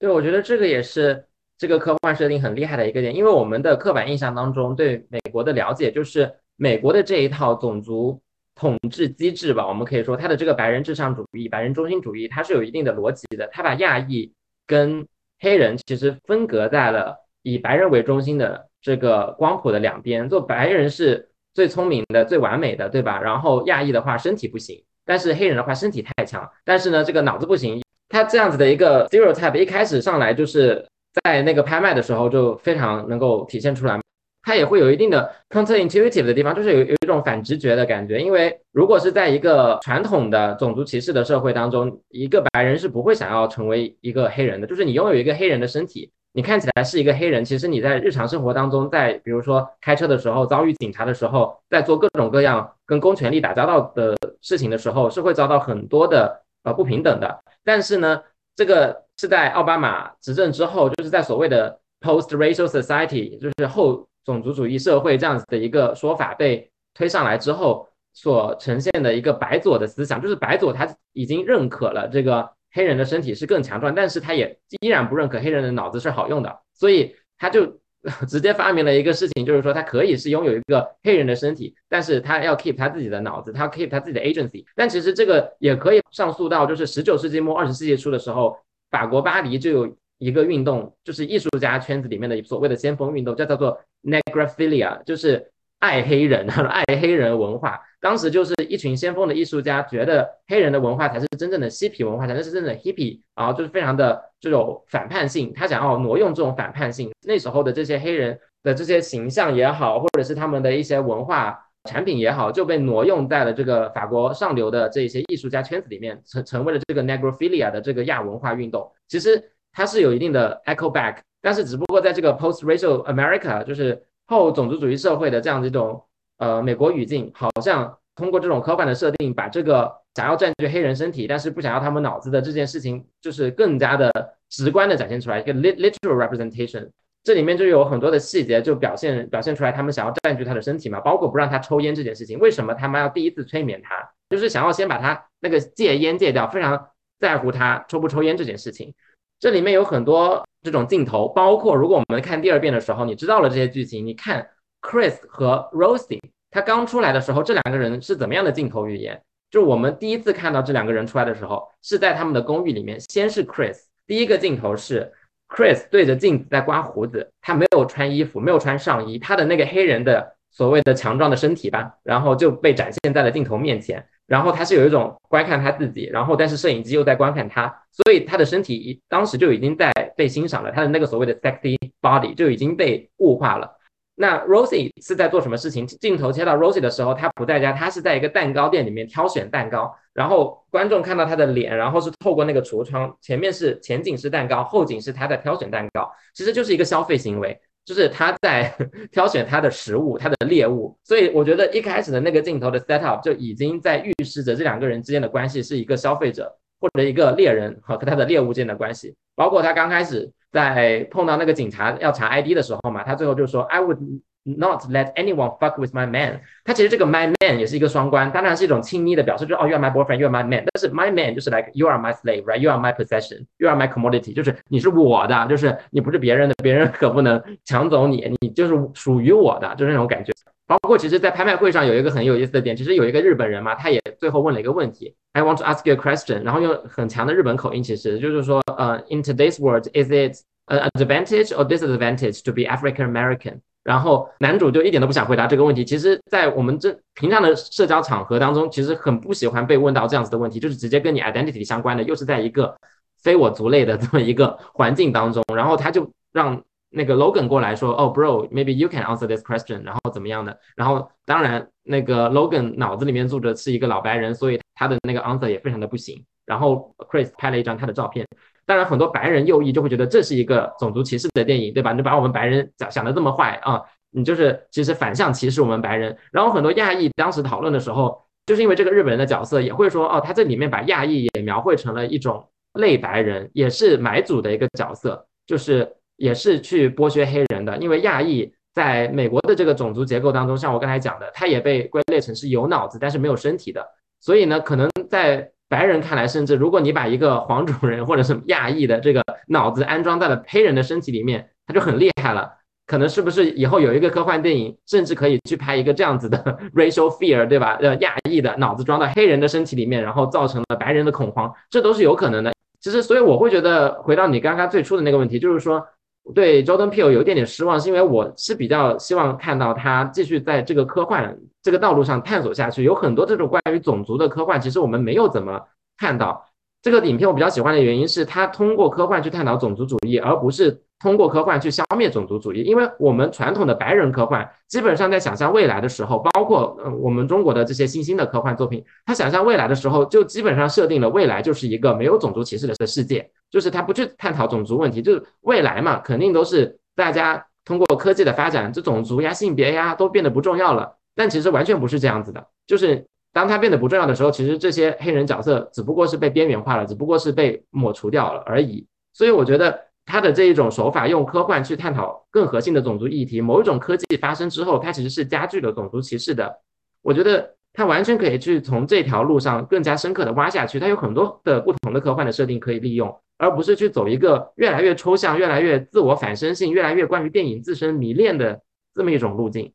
[0.00, 1.24] 对，我觉得这个也是。
[1.58, 8.20] 这个科幻设定很厉害的一个点，因为我们的刻板印象当中对美国的了解就是美国的这一套种族
[8.54, 13.48] 统治机制吧，我们可以说它的这个白人至上主义、白人中心主义，它是有一定的逻辑的。
[13.52, 14.30] 它把亚裔
[14.66, 15.06] 跟
[15.40, 23.20] 黑人其实分隔在了以白人为中心的这个光谱的两边，做白人是最聪明的、最完美的，对吧？
[23.20, 27.82] 然后亚裔的话身体不行，但是黑人的话身体太强，但是呢这个脑子不行。
[28.10, 30.86] 他这样子的一个 stereotype 一开始上来就是。
[31.24, 34.00] 在那个拍卖的时候就非常能够体现出来，
[34.42, 38.20] 它也会有一定的 counterintuitive 的地方，就是有有一种反直觉的感觉。
[38.20, 44.66] 因为如果是在一个传统的种族歧视的社会当中，一个白人是不会想要成为一个黑人的。
[44.66, 57.40] 就是你拥有一个黑人的身体，你看起来是一个黑人，其实你在日常生活当中，在比如说开车的时候遭遇警察的时候，在做各种各样跟公权力打交道的事情的时候，是会遭到很多的呃不平等的。
[57.64, 58.22] 但是呢，
[58.54, 59.05] 这个。
[59.18, 77.78] 是在奥巴马执政之后，就是在所谓的 post-racial society，就是后种族主义社会这样子的一个说法被推上来之后，所呈现的一个白左的思想，就是白左他已经认可了这个黑人的身体是更强壮，但是他也依然不认可黑人的脑子是好用的，所以他就
[78.28, 84.64] 直接发明了一个事情，就是说他可以是拥有一个黑人的身体，但是他要 keep 他自己的脑子，他 keep 他自己的 agency。
[84.76, 88.56] 但其实这个也可以上溯到就是十九世纪末二十世纪初的时候，
[88.90, 97.80] 法国巴黎就有一个运动，就是艺术家圈子里面的所谓的先锋运动，叫叫做 negrophilia，就是爱黑人， 爱黑人文化。
[98.00, 107.10] 当时就是一群先锋的艺术家，觉得黑人的文化才是真正的嬉皮文化，才是真正的 hippie，然后就是非常的这种反叛性，他想要挪用这种反叛性。
[107.26, 118.92] 那时候的这些黑人的这些形象也好，或者是他们的一些文化产品也好，就被挪用在了这个法国上流的这些艺术家圈子里面，成成为了这个 negrophilia 的这个亚文化运动。
[119.08, 126.02] 其实它是有一定的 echo back，但是只不过在这个 post racial America，就是后种族主义社会的这样的一种。
[126.38, 134.12] 呃，美国语境好像通过这种科幻的设定，把这个想要占据黑人身体，但是不想要他们脑子的这件事情，就是更加的
[134.50, 136.90] 直观的展现出来一个 literal representation。
[137.26, 142.38] 这里面就有很多的细节，就表现表现出来他们想要占据他的身体嘛，包括不让他抽烟这件事情。
[142.38, 148.94] 为什么他们要第一次催眠他，就是想要先把他那个戒烟戒掉，非常在乎他抽不抽烟这件事情。
[149.40, 154.48] 这里面有很多这种镜头，包括如果我们看第二遍的时候，你知道了这些剧情，你看。
[154.82, 159.20] Chris 和 Rosie，他刚出来的时候，这两个人是怎么样的镜头语言？
[159.50, 163.00] 就我们第一次看到这两个人出来的时候，是在他们的公寓里面。
[163.00, 165.12] 先是 Chris，第一个镜头是
[165.56, 174.06] Chris 对着镜子在刮胡子，他没有穿衣服，没有穿上衣，他的那个黑人的所谓的强壮的身体吧，然后就被展现在了镜头面前。
[174.26, 183.78] 然后他是有一种观看他自己，然后但是摄影机又在观看他，所以他的身体当时就已经在被欣赏了，他的那个所谓的 sexy body 就已经被物化了。
[184.16, 185.86] 那 Rosie 是在做什么事情？
[185.86, 189.94] 镜头切到 Rosie 的时候，她不在家，她是在一个蛋糕店里面挑选蛋糕。
[190.16, 198.74] 然后观众看到他的脸，然后是透过那个橱窗，前面是前景是蛋糕，后景是他在挑选蛋糕，其实就是一个消费行为， 就是他在
[199.12, 200.98] 挑选他的食物，他的猎物。
[201.04, 206.50] 所以我觉得一开始的那个镜头的 set up 就已经在预示着这两个人之间的关系是一个消费者
[206.80, 210.32] 或者一个猎人和他的猎物之间的关系，包括他刚开始。
[210.52, 213.98] 在碰到那个警察要查 ID 的时候嘛，他最后就说 I would
[214.45, 216.39] not let anyone fuck with my man。
[216.63, 220.63] 他其实这个 my man 也是一个双关，当然是一种亲昵的表示，就是哦 you are my boyfriend，you are my man。
[220.71, 230.31] 但是 my man 就是 like you are my slave，right？you are my possession，you are my commodity，就是你是我的，就是你不是别人的，别人可不能抢走你，你就是属于我的，就是那种感觉。
[230.67, 242.61] 包括其实，在拍卖会上有一个很有意思的点，其实有一个日本人嘛，他也最后问了一个问题，I want to ask you a question，然后用很强的日本口音，其实就是说，呃，in today's world，is it an advantage or disadvantage to be
[242.61, 243.59] African American？
[243.86, 245.84] 然后男主就一点都不想回答这个问题。
[245.84, 252.76] 其实，在我们这平常的社交场合当中，其实很不喜欢被问到这样子的问题，就是直接跟你 identity 相关的，又是在一个
[253.22, 256.60] 非我族类的这么一个环境当中，然后他就让。
[256.88, 260.56] 那个 Logan 过来说，哦，Bro，maybe you can answer this question，然后怎么样的？
[260.76, 266.24] 然后当然，那个 Logan 脑子里面住着是一个老白人，所以他的那个 answer 也非常的不行。
[266.46, 268.24] 然后 Chris 拍了一张他的照片，
[268.66, 271.92] 当然很多白人右翼就会觉得这是一个种族歧视的电影，对吧？
[271.92, 276.16] 你把我们白人想想的这么坏啊，你就是其实反向歧视我们白人。
[276.32, 285.92] 然后很多亚裔当时讨论的时候，就是因为这个日本人的角色也会说，哦，他这里面把亚裔也描绘成了一种类白人，也是买主的一个角色，就是。
[286.18, 293.86] 也是去剥削黑人的，因为亚裔在美国的这个种族结构当中，像我刚才讲的，他也被归类成是有脑子但是没有身体的。
[294.18, 302.50] 所以呢，可能在白人看来，甚至如果你把一个黄种人或者是亚裔的这个脑子安装在了黑人的身体里面，他就很厉害了。
[302.86, 306.38] 可能是不是以后有一个科幻电影，甚至可以去拍一个这样子的
[306.74, 307.76] racial fear，对吧？
[307.80, 312.52] 呃，亚裔的脑子装到黑人的身体里面，然后造成了白人的恐慌，这都是有可能的。
[312.80, 315.86] 其实，所以我会觉得，回到你刚刚最初的那个问题，就是说。
[316.34, 322.84] 对 Jordan Peele 有一点点失望，是因为我是比较希望看到他继续在这个科幻这个道路上探索下去。
[322.84, 325.60] 有很多这种关于种族的科幻，其实我们没有怎么
[325.98, 326.46] 看到。
[326.80, 330.80] 这个影片我比较喜欢的原因是，他通过科幻去探讨种族主义，而不是。
[330.98, 350.96] 通过科幻去消灭种族主义，因为我们传统的白人科幻基本上在想象未来的时候，包括呃我们中国的这些新兴的科幻作品，他想象未来的时候就基本上设定了未来就是一个没有种族歧视的世界，就是他不去探讨种族问题，就是未来嘛，肯定都是大家通过科技的发展，这种族呀、性别呀都变得不重要了。
[351.16, 358.86] 但其实完全不是这样子的，就是当它变得不重要的时候，其实这些黑人角色只不过是被边缘化了，只不过是被抹除掉了而已。
[359.12, 359.84] 所以我觉得。
[360.08, 366.60] 他的这一种手法，用科幻去探讨更核心的种族议题，某一种科技发生之后，它其实是加剧了种族歧视的。
[367.02, 378.60] 我觉得它完全可以去从这条路上更加深刻的挖下去，它有很多的不同的科幻的设定可以利用，而不是去走一个越来越抽象、越来越自我反身性、越来越关于电影自身迷恋的
[378.94, 379.72] 这么一种路径。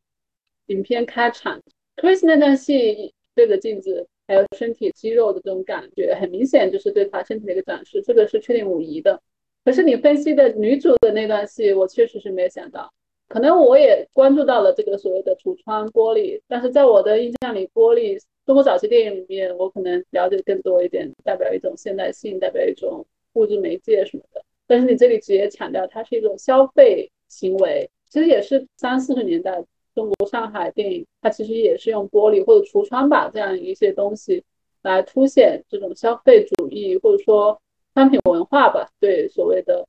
[0.72, 1.62] 影片开场
[1.98, 9.22] ，Chris 那段戏对着镜子，还有身体肌肉的这种感觉，很明显就是对他身体的一个展示，这个是确定无疑的。
[9.66, 12.92] 可是你分析的女主的那段戏，我确实是没有想到。
[13.28, 24.42] 可能我也关注到了这个所谓的橱窗玻璃，但是在我的印象里，玻璃中国早期电影里面，我可能了解更多一点，代表一种现代性，代表一种物质媒介什么的。
[24.68, 29.64] 但是你这里直接强调它是一种消费行为，其实也是三四十年代
[29.96, 34.44] 中国上海电影，它其实也是用玻璃或者橱窗吧这样一些东西
[34.82, 37.62] 来凸显这种消费主义或者说
[37.94, 39.88] 商品文化吧，对所谓的。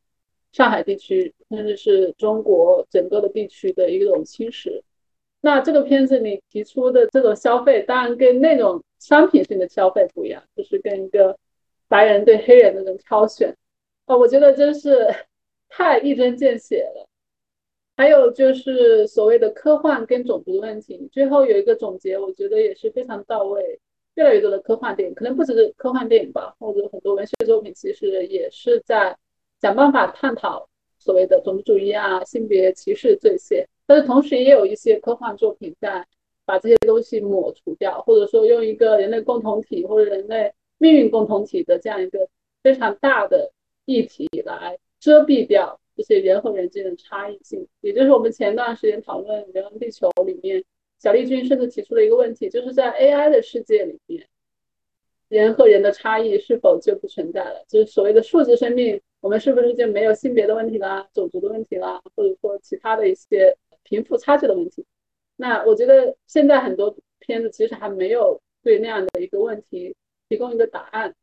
[0.53, 4.82] 上海地区甚至是中国整个的地区的一种侵蚀。
[5.40, 11.34] 那这个片子你提出的这种消费，当然跟那种商品性的消费不一样，就是跟一个
[11.88, 13.57] 白人对黑人的那种挑选。
[14.05, 15.09] 哦，我觉得真是
[15.70, 17.09] 太一针见血了。
[18.03, 23.78] 还有就是所谓的科幻跟种族问题，最后有一个总结，我觉得也是非常到位。
[24.16, 29.16] 越来越多的科幻电影，可能不只是科幻电影吧，或者很多文学作品，其实也是在。
[29.61, 36.05] 想办法探讨所谓的种族主义啊、性别歧视这些，但是同时也有一些科幻作品在
[36.44, 42.28] 把这些东西抹除掉，或者说用一个人类共同体或者人类命运共同体的这样一个
[42.61, 43.53] 非常大的
[43.84, 47.66] 议题来遮蔽掉这些人和人之间的差异性。
[47.80, 50.64] 也就是我们前段时间讨论《流浪地球》里面，
[50.98, 54.26] 小丽君甚至提出了一个问题，就是在 AI 的世界里面，
[55.28, 57.64] 人和人的差异是否就不存在了？
[57.68, 59.00] 就是所谓的数字生命。
[59.20, 64.84] 我们是不是就没有性别的问题啦、种族的问题啦，或者说其他的一些贫富差距的问题？
[65.36, 69.94] 那我觉得现在很多片子其实还没有对那样的一个问题
[70.28, 71.14] 提供一个答案，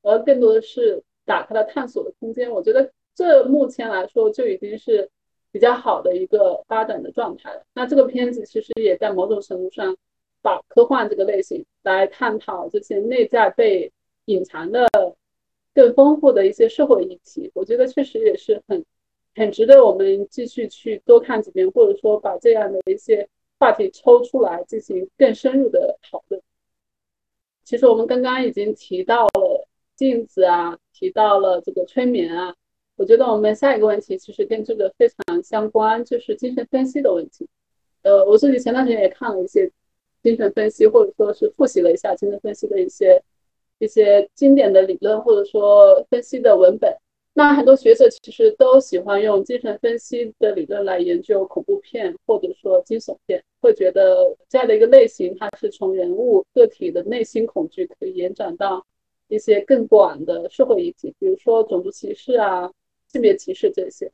[0.00, 2.50] 而更多的是打开了探索的空间。
[2.50, 5.10] 我觉得这目前来说就已经是
[5.50, 7.62] 比较好的一个发展的状态了。
[7.74, 9.96] 那这个片子其实也在某种程度上
[10.40, 13.92] 把科幻这个类型来探讨这些内在被
[14.26, 14.88] 隐藏的。
[15.74, 18.84] 更丰富的一些社会议题，我觉得确实也是很
[19.34, 23.26] 很值得我们继续去多看几遍，或者说把这样的一些
[23.58, 26.42] 话题抽出来进行更深入的讨论。
[27.64, 32.54] 其实我们刚刚已经提到了镜子啊，提到了这个催眠啊，
[32.96, 37.48] 我觉得我们下一个问题其实跟这个非常相关，就是精神分析的问题。
[38.02, 39.70] 呃，我自己前段时间也看了一些
[40.22, 43.22] 精神分析，或者说是复习了一下精神分析的一些。
[43.78, 46.96] 一些经典的理论或者说分析的文本，
[47.32, 58.86] 那很多学者其实都喜欢用精神分析的理论来研究恐怖片或者说惊悚片，会觉得这样的一个类型，它是从人物个体的内心恐惧可以延展到
[59.26, 62.70] 一些更广的社会议题，比如说种族歧视啊、
[63.12, 64.10] 性别歧视这些。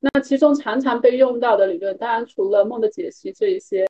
[0.00, 3.86] 那其中常常被用到的理论，当然除了梦的解析这一些，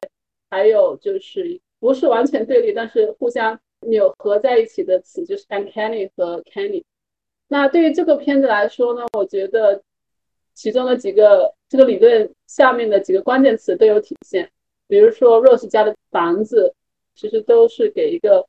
[0.51, 3.59] 还有就是不是完全对立，但是互相。
[3.83, 6.83] 扭合在一起的词就是 uncanny 和 canny。
[7.47, 9.81] 那对于这个片子来说呢，我觉得
[10.53, 14.51] 其中的几个这个理论下面的几个关键词都有体现。
[14.89, 16.75] 比如说 Rose 家的房子，
[17.15, 18.45] 其实都是给一个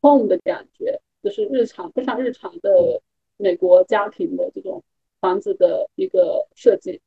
[0.00, 3.00] home 的感觉，就是日常非常日常的
[3.36, 4.82] 美国家庭的这种
[5.22, 7.00] 房子的一个设计。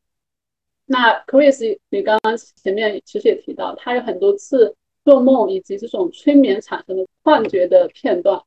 [0.87, 4.75] 那 Chris，你刚刚前面其实也提到，他有很多次。
[5.05, 8.41] 做梦以及这种催眠产生的幻觉的片段，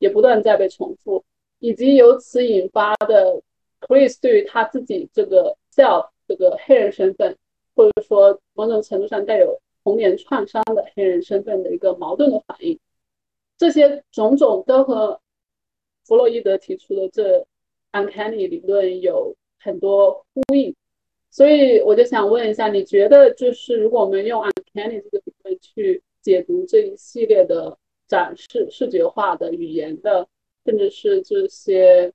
[0.00, 1.24] 也不断在被重复，
[1.60, 3.40] 以及由此引发的
[3.80, 7.38] Chris 对于他自己这个 self 这个黑人身份，
[7.76, 12.76] 或者说某种程度上带有童年创伤的黑人身份的一个矛盾的反应，
[13.56, 15.20] 这些种种都和
[16.06, 17.46] 弗洛伊德提出的这
[17.92, 20.74] uncanny 理论有很多呼应。
[21.30, 27.78] 所以我就想问一下，你觉得就是如果我们用 uncanny 这个理论去解读这一系列的
[28.08, 30.26] 展示、视觉化的语言的，
[30.64, 32.12] 甚至是这些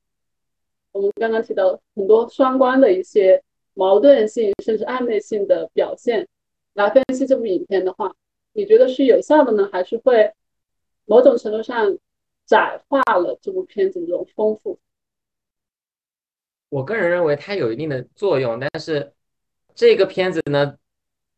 [0.92, 3.42] 我们刚刚提到很多双关的一些
[3.74, 6.28] 矛盾性甚至暧昧性的表现，
[6.74, 8.14] 来分析这部影片的话，
[8.52, 10.34] 你觉得是有效的呢，还是会
[11.06, 11.98] 某种程度上
[12.46, 14.78] 窄化了这部片子这种丰富？
[16.76, 19.14] 我个人认为它有一定的作用，但是
[19.74, 20.76] 这个片子呢，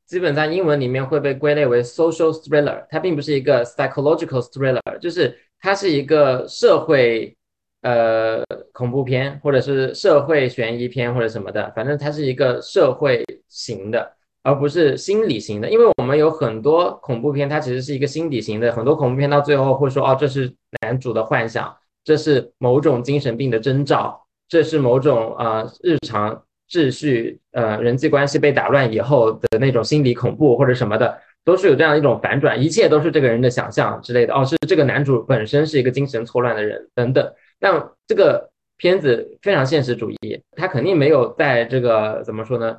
[0.08, 7.38] 基本在英文里面会被归类为 social thriller，它并不是一个 psychological thriller，就是它是一个社会
[7.84, 14.12] 呃恐怖片或者是社会悬疑片或者什么的，反正它是一个社会型的，
[14.42, 15.70] 而不是心理型的。
[15.70, 31.18] 因为我们有很多恐怖片，它其实是一个心理型的，很多恐怖片到最后会说，哦，这是男主的幻想，这是某种精神病的征兆，这是某种呃日常秩序呃人际关系被打乱以后的那种心理恐怖或者什么的。
[31.48, 37.34] 都是有这样一种反转，一切都是这个人的想象之类的哦，是这个男主本身是一个精神错乱的人等等。
[37.58, 42.78] 但这个片子非常现实主义，他肯定没有在这个怎么说呢，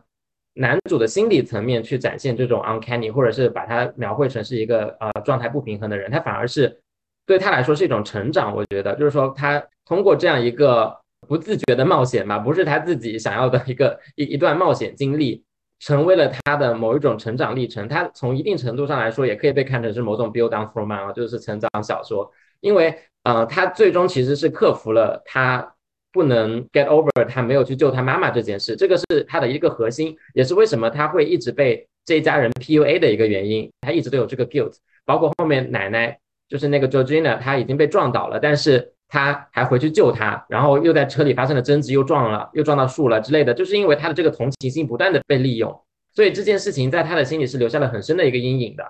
[0.52, 6.78] 男主的心理层面去展现这种 uncanny，或者是把他描绘成是一个呃状态不平衡的人，他反而是
[7.24, 8.54] 对他来说是一种成长。
[8.54, 10.94] 我觉得就是说他通过这样一个
[11.28, 15.44] 不自觉的冒险嘛，不是他自己想要的一个一一段冒险经历。
[15.80, 22.28] 成为了他的某一种成长历程，他从一定程度上来说，也可以被看成是某种 build down from man 啊，就是成长小说。
[22.58, 25.72] 因为呃，他最终其实是克服了他
[26.10, 33.70] 不能 get over 他没有去救他妈妈这件事，这个是他的一个核心，也是为什么他会一直被这一家人 PUA 的一个原因。
[33.82, 34.74] 他一直都有这个 guilt，
[35.04, 36.18] 包括后面奶奶
[36.48, 38.94] 就是那个 Georgina，他已经被撞倒了，但是。
[39.08, 45.82] 他还回去救他，然后又在车里发生了争执，又撞了，又撞到树了之类的，就是因为他的这个同情心不断的被利用，
[46.12, 48.84] 所以这件事情在他的心里是留下了很深的一个阴影的。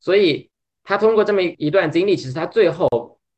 [0.00, 0.50] 所以
[0.82, 2.88] 他通过这么一段经历，其实他最后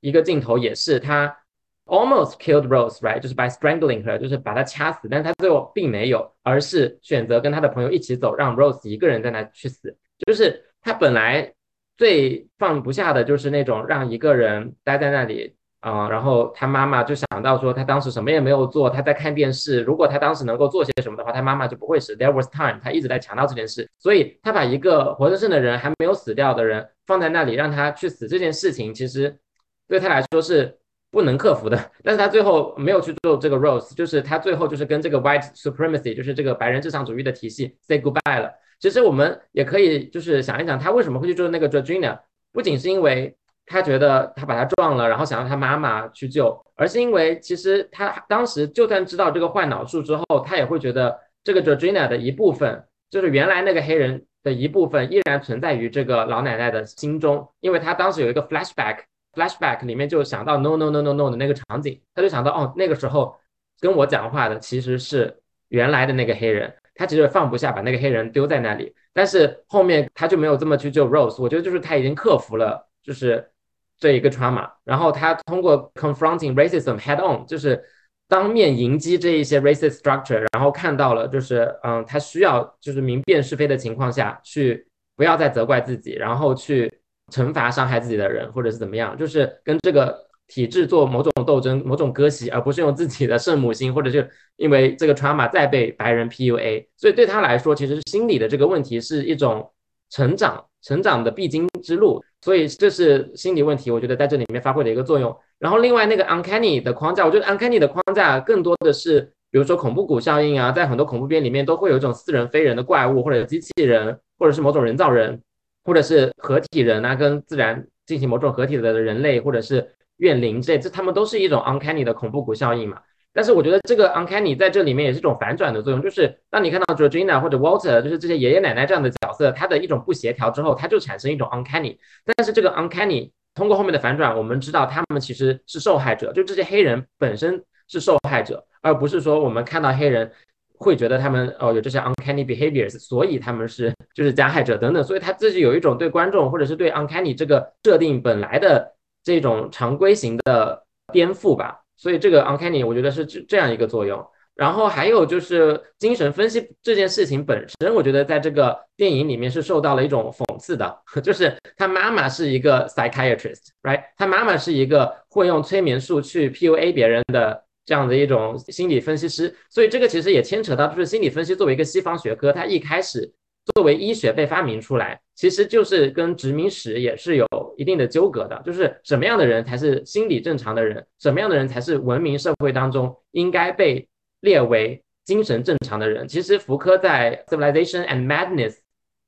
[0.01, 1.37] 一个镜头也是他
[1.85, 9.95] almost killed Rose，right，就是 by strangling her，就是把他掐死，但他最后并没有，而是选择跟他的朋友一起走，让 Rose 一个人在那去死。
[10.27, 11.53] 就是他本来
[11.99, 15.55] 最放不下的就是那种让一个人待在那里。
[15.85, 19.83] 啊，然后他妈妈就想到说，他当时什么也没有做，他在看电视。
[19.83, 22.17] 如果他当时能够做些什么的话，他妈妈就不会死。
[22.17, 23.87] There was time，他一直在强调这件事。
[23.99, 29.39] 所以他把一个活生生的人还没有死掉的人放在那里，让他去死这件事情，其实
[29.87, 30.75] 对他来说是
[31.11, 31.79] 不能克服的。
[32.03, 38.51] 但是他最后没有去做这个 Rose，就是他最后就是跟这个 White Supremacy，就是这个白人至上主义的体系 say goodbye 了。
[38.81, 42.21] 其实我们也可以就是想一想，他为什么会去做那个 Georgina？
[42.55, 43.37] 不仅是因为。
[43.67, 63.35] 他觉得他把他撞了，然后想让他妈妈去救，而是因为其实他当时就算知道这个换脑术之后，他也会觉得这个 Georgina 的一部分，就是原来那个黑人的一部分，依然存在于这个老奶奶的心中，因为他当时有一个 flashback，flashback 里面就想到 no no no no no 的那个场景，他就想到哦，那个时候
[63.81, 65.35] 跟我讲话的其实是
[65.69, 73.51] 原来的那个黑人，他其实放不下把那个黑人丢在那里，但是后面他就没有这么去救 Rose，我觉得就是他已经克服了，就是。
[73.99, 77.83] 这一个 trauma，然后他通过 confronting racism head on，就是
[78.29, 84.87] 当面迎击这一些 racist structure，然后看到了，就是嗯，他需要就是明辨是非的情况下去，
[85.17, 86.93] 不要再责怪自己，然后去
[87.33, 90.19] 惩罚伤害自己的人，或者是怎么样，就是跟这个
[90.49, 99.73] 体制做某种斗争、某种割席，而不是用自己的圣母心，或者是因为这个 trauma 再被白人 PUA，所以对他来说，其实心理的这个问题是一种
[100.11, 100.67] 成长。
[100.87, 105.35] 成长的必经之路，所以这是心理问题，我觉得在这里面发挥的一个作用。
[105.59, 115.41] 然后另外那个 uncanny 的框架，我觉得 uncanny 的框架更多的是，比如说恐怖谷效应啊，在很多恐怖片里面都会有一种似人非人的怪物，或者机器人，或者是某种人造人，
[115.85, 123.01] 或者是合体人啊，跟自然进行某种合体的人类，或者是怨灵这这他们都是一种 uncanny 的恐怖谷效应嘛。
[123.35, 131.99] 但是我觉得这个 uncanny 在这里面也是一种反转的作用，就是当你看到 Georgina 或者 Walter，就是这些爷爷奶奶这样的角色，他的一种不协调之后，它就产生一种 uncanny。
[132.25, 140.31] 但是这个 uncanny 通过后面的反转，我们知道他们其实是受害者，就这些黑人本身是受害者，而不是说我们看到黑人
[140.79, 145.03] 会觉得他们哦有这些 uncanny behaviors，所以他们是就是加害者等等。
[145.03, 151.81] 所以他自己有一种对观众或者是对 uncanny 这个设定本来的这种常规型的颠覆吧。
[152.05, 154.23] 所以这个 uncanny 我觉得是这这样一个作用，
[154.55, 160.95] 然后还有就是精神分析这件事情本身，我觉得在这个电影里面是受到了一种讽刺的，
[161.25, 164.03] 就是他妈妈是一个 psychiatrist，right？
[164.19, 173.33] 他妈妈是一个会用催眠术去 PUA 别人的这样的一种心理分析师，所以这个其实也牵扯到，就是心理分析作为一个西方学科，它一开始。
[173.73, 177.47] 作为医学被发明出来，其实就是跟殖民史也是有
[177.79, 178.61] 一定的纠葛的。
[178.65, 184.07] 就是什么样的人才是心理正常的人，什么样的人才是文明社会当中应该被
[184.41, 186.29] 列为精神正常的人。
[186.29, 188.71] 其实福柯在《Civilization and Madness》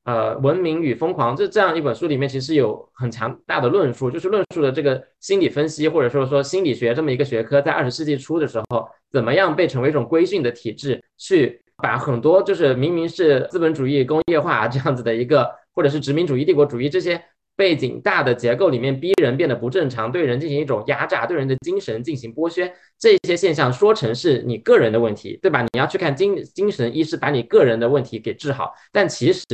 [0.05, 11.61] 呃，文明与疯狂这这样一本书里面，其实有很强大的论述，就是论述的这个心理分析或者说说心理学这么一个学科，在二十世纪初的时候，怎么样被成为一种规训的体制去。
[11.77, 17.23] 把很多就是明明是资本主义工业化这样子的一个，或者是殖民主义帝国主义这些
[17.55, 25.63] 背景、大的结构里面逼人变得不正常，对人进行一种压榨，对人的精神进行剥削，这些现象说成是你个人的问题，对吧？
[25.63, 29.45] 你要去看精精神医师把你个人的问题给治好，但其实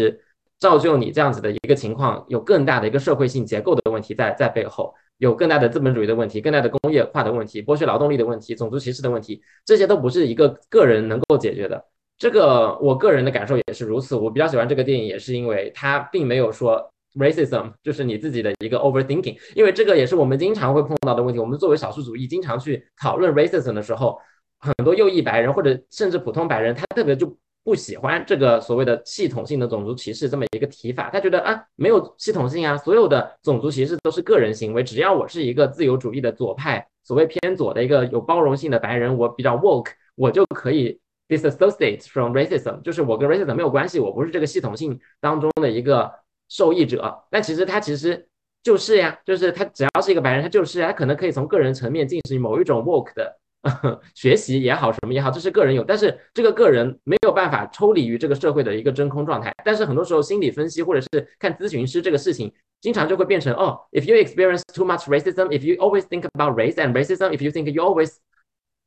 [0.60, 11.84] 造就你这样子的一个情况，有更大的一个社会性结构的问题在在背后，有更大的资本主义的问题，更大的工业化的问题，剥削劳动力的问题，种族歧视的问题，这些都不是一个个人能够解决的。
[12.22, 14.14] 这个我个人的感受也是如此。
[14.14, 16.88] 我比较喜欢这个电影，也是因为它并没有说。
[17.14, 21.38] racism 就是你自己的一个 overthinking，因为这个也是我们经常会碰到的问题。
[21.38, 24.16] 我们作为少数主义，经常去讨论 racism 的时候，
[24.60, 31.10] 很多右翼白人或者甚至普通白人，他特别就不喜欢这个所谓的系统性的种族歧视这么一个提法。
[31.10, 34.82] 他觉得啊，没有系统性啊，所有的种族歧视都是个人行为。
[34.82, 40.98] 只要我是一个自由主义的左派，所谓偏左的一个有包容性的白人，我比较 woke，我就可以
[41.28, 46.12] disassociate from racism，就是我跟 racism 没有关系，我不是这个系统性当中的一个。
[46.48, 48.28] 受益者，但其实他其实
[48.62, 53.38] 就是呀，就是他只要是一个白人，他就是他可能可以从个人层面进行某一种 work 的
[54.14, 59.50] 学习也好，什么也好，这是个人有，但是这个个人没有办法抽离于这个社会的一个真空状态。
[59.64, 62.52] 但是很多时候心理分析或者是看咨询师这个事情，
[62.82, 67.82] 经常就会变成哦，if you experience too much racism，if you always think about race and racism，if you think you
[67.82, 68.16] always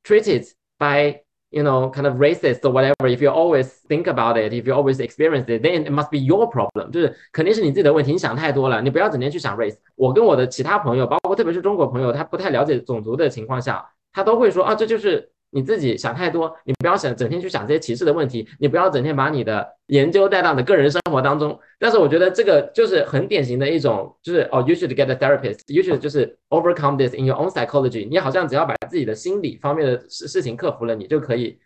[0.03, 0.45] treated
[0.77, 1.19] by
[1.56, 4.74] you know, kind of racist or whatever, if you always think about it, if you
[4.74, 9.78] always experience it, then it must be your problem，就是肯定是你自己的问题，你想太多了，你不要整天去想 race。
[9.95, 21.57] 我跟我的其他朋友，包括特别是中国朋友，他不太了解种族的情况下，他都会说啊，这就是你自己想太多，你不要想整天去想这些歧视的问题，你不要整天把你的研究带到你的个人生活当中。
[21.79, 28.07] 但是我觉得这个就是很典型的一种，就是哦，you should get a therapist，you should 就是 overcome this in your own psychology。
[28.09, 31.57] 你好像只要把自己的心理方面的事事情克服了，你就可以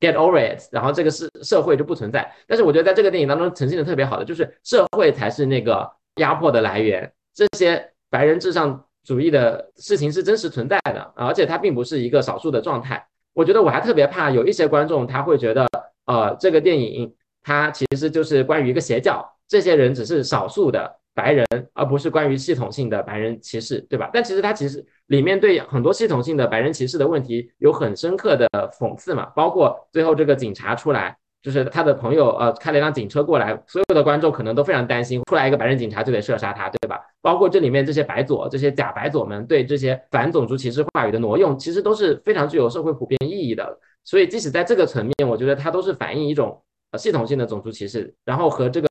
[0.00, 2.32] get over it，然后这个是社会就不存在。
[2.46, 13.06] 但是我觉得在这个电影当中呈现的特别好的，就是社会才是那个压迫的来源，这些白人至上主义的事情是真实存在的，而且它并不是一个少数的状态。
[13.34, 15.66] 我觉得我还特别怕有一些观众他会觉得，
[16.06, 17.12] 呃，这个电影
[17.42, 24.08] 它其实就是关于一个邪教，这些人只是少数的白人，而不是关于系统性的白人歧视，对吧？
[24.12, 31.16] 但其实它其实里面对很多系统性的白人歧视的问题有很深刻的讽刺嘛，包括最后这个警察出来。
[31.44, 36.98] 就是他的朋友，呃，开了一辆警车过来，所有的观众可能都非常担心，出来一个白人警察就得射杀他，对吧？
[37.20, 43.78] 包括这里面这些白左、这些假白左们对这些反种族歧视话语的挪用，其实都是非常具有社会普遍意义的。
[44.04, 46.58] 所以，即使在这个层面，我觉得它都是反映一种
[46.92, 48.88] 呃系统性的种族歧视，然后和这个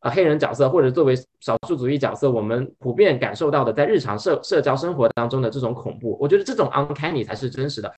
[0.00, 7.94] 呃黑人角色或者作为少数主义角色，我们普遍感受到的在日常社社交生活当中的这种恐怖，我觉得这种 uncanny 才是真实的。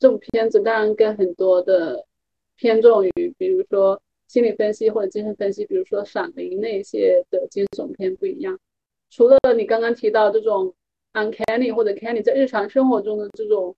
[0.00, 2.04] 这部片子当然跟很多的。
[2.56, 8.58] 偏重于，比如说心理分析或者精神分析，比如说《闪灵》那些的惊悚片不一样。
[9.10, 10.74] 除了你刚刚提到这种
[11.12, 13.76] uncanny 或者 canny，在日常生活中的这种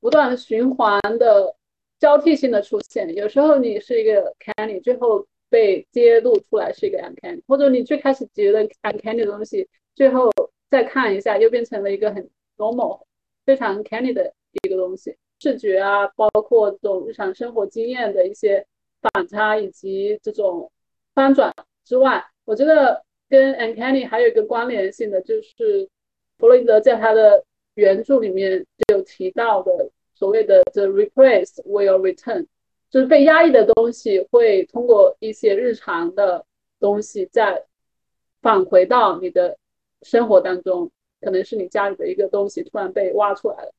[0.00, 1.54] 不断循环的
[2.00, 10.30] 交替性的出现，有时候你是一个 canny，最后被揭露出来是一个 uncanny，或者你最开始觉得 uncanny 的东西，最后
[10.70, 13.02] 再看一下又变成了一个很 normal、
[13.46, 14.32] 非常 canny 的
[14.64, 15.16] 一个东西。
[15.44, 18.66] 视觉啊，包括这种日常生活经验的一些
[19.02, 20.72] 反差以及这种
[21.14, 25.86] 翻转之外，我觉得跟 uncanny 还有一个关联性的，就是
[26.38, 32.46] 弗洛伊德在他的原著里面就有提到的所谓的 the repressed will return，
[32.88, 36.42] 就是被压抑的东西会通过一些日常的
[36.80, 37.62] 东西再
[38.40, 39.58] 返回到你的
[40.00, 40.90] 生活当中，
[41.20, 43.72] 可能是你家里的一个东西突然被挖出来了。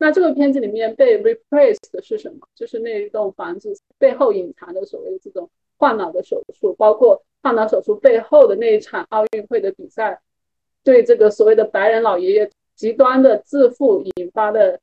[0.00, 2.46] 那这个片子里面被 replaced 的是什么？
[2.54, 10.20] 就是那一栋房子背后隐藏的所谓这种换脑的手术，包括换脑手术背后的那一场奥运会的比赛，
[10.84, 14.78] 对这个所谓的白人老爷爷极端的自负引发的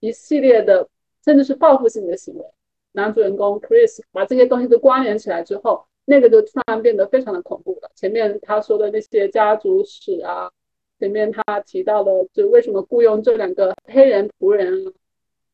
[0.00, 0.88] 一系列的
[1.24, 2.44] 甚至是报复性的行为。
[2.90, 7.90] 男主人公 Chris 把这些东西都关联起来之后，那个就突然变得非常的恐怖了。
[7.94, 10.50] 前面他说的那些家族史啊。
[10.98, 14.94] 前面他提到的，就为什么雇佣这两个黑人仆人，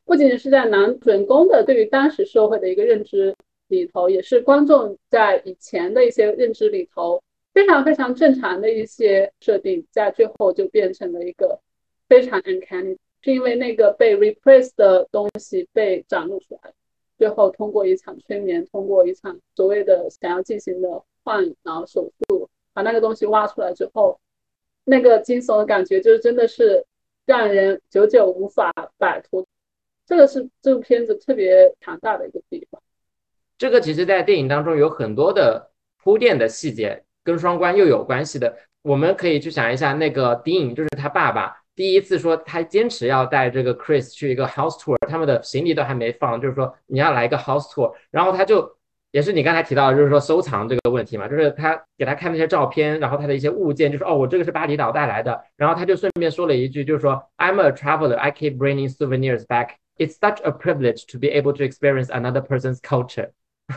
[0.05, 3.35] 不仅仅是在男主人公的对于当时社会的一个认知
[3.67, 7.21] 里头，也是观众在以前的一些认知里头
[7.53, 11.59] 非常非常正常的一些设定，在最后就变成了一个
[12.09, 16.73] 非常 uncanny，是因为那个被 repress 的东西被展露出来，
[17.19, 24.21] 最后通过一场催眠，通过一场所谓的想要进行的换脑手术，把那个东西挖出来之后。
[24.85, 26.85] 那个惊悚的感觉，就是真的是
[27.27, 29.47] 让人久久无法摆脱。
[30.05, 32.83] 这个是这部片子特别强大的一个地方。
[33.57, 35.71] 这个其实，在电影当中有很多的
[36.03, 38.57] 铺垫的细节，跟双关又有关系的。
[38.83, 48.77] 我们可以去想一下，那个 Dean 就是他爸爸第一次说他坚持要带这个 Chris 去一个 house tour，他们的行李都还没放，就是说你要来一个 house tour，然后他就
[49.13, 59.77] 也是你刚才提到，就是说收藏这个问题嘛，就是他给他看那些照片，然后他的一些物件，就是哦，我这个是巴厘岛带来的，然后他就顺便说了一句，就是说 I'm a traveler, I keep bringing souvenirs back.
[59.99, 63.31] It's such a privilege to be able to experience another person's culture.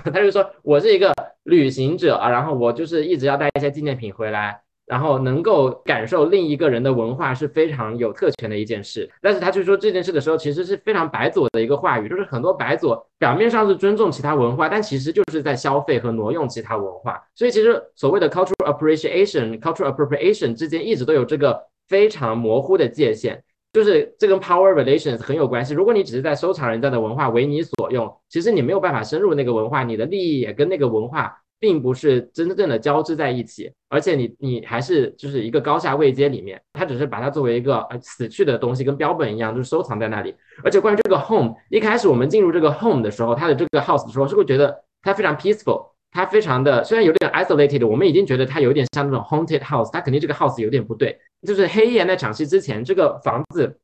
[0.06, 1.14] 他就说我是一个
[1.44, 4.62] 旅行者啊，然后我就是一直要带一些纪念品回来。
[4.86, 17.20] 然后能够感受另一个人的文化是非常有特权的一件事，但是他去说这件事的时候，其实是非常白左的一个话语，就是很多白左表面上是尊重其他文化，但其实就是在消费和挪用其他文化。
[17.34, 23.42] 所以其实所谓的 cultural appreciation、cultural appropriation 之间一直都有这个非常模糊的界限，
[23.74, 25.74] 就是这跟 power relations 很有关系。
[25.74, 31.42] 如果你只是在收藏人家的文化为你所用，其实你没有办法深入那个文化，你的利益也跟那个文化。
[31.60, 40.36] 并不是真正的交织在一起，而且你你还是就是一个高下位阶里面，他只是把它作为一个呃死去的东西，跟标本一样，就是收藏在那里。
[40.64, 51.18] 而且关于这个 home，一开始我们进入这个 home 的时候，它的这个 house 的时候，是会觉得它非常 peaceful，它非常的虽然有点 isolated，我们已经觉得它有点像那种 haunted house，它肯定这个 house 有点不对。
[51.48, 53.80] 就是黑夜那场戏之前，这个房子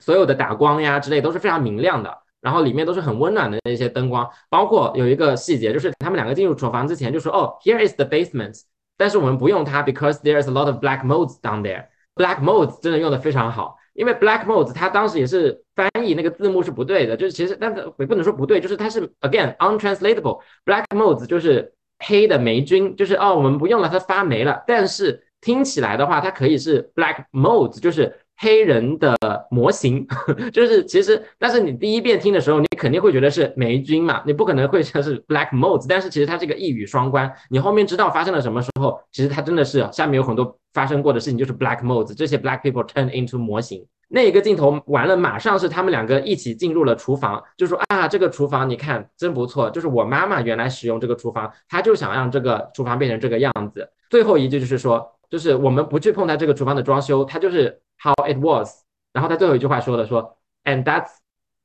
[0.00, 2.23] 所有的打光呀之类都是非常明亮的。
[2.44, 8.60] 然后里面都是很温暖的那些灯光，包括有一个细节，就是他们两个进入厨房之前就说，哦，here is the basement，
[8.98, 11.86] 但是我们不用它，because there is a lot of black molds down there。
[12.14, 20.40] black molds 真的用的非常好，因为 black molds 它当时也是翻译那个字幕是不对的，就是其实但是也不能说不对，就是它是 again untranslatable。
[20.66, 28.20] black molds 就是黑的霉菌，就是哦我们不用了，它发霉了，但是听起来的话，它可以是 black molds，就是。
[28.36, 29.16] 黑人的
[29.50, 30.06] 模型，
[30.52, 43.86] 就是其实，但是你第一遍听的时候，你肯定会觉得是霉菌嘛，你不可能会说是 black molds，但是其实它这个一语双关，你后面知道发生了什么时候，其实它真的是下面有很多发生过的事情，就是 black molds，这些 black people turn into 模型。
[44.08, 53.88] 那一个镜头完了，马上是他们两个一起进入了厨房，就说啊，这个厨房你看真不错，就是我妈妈原来使用这个厨房，她就想让这个厨房变成这个样子。
[54.10, 55.04] 最后一句就是说，
[55.34, 57.80] 就是我们不去碰它这个厨房的装修，它就是。
[57.96, 58.82] How it was，
[59.12, 61.08] 然后他最后一句话说的说，And that's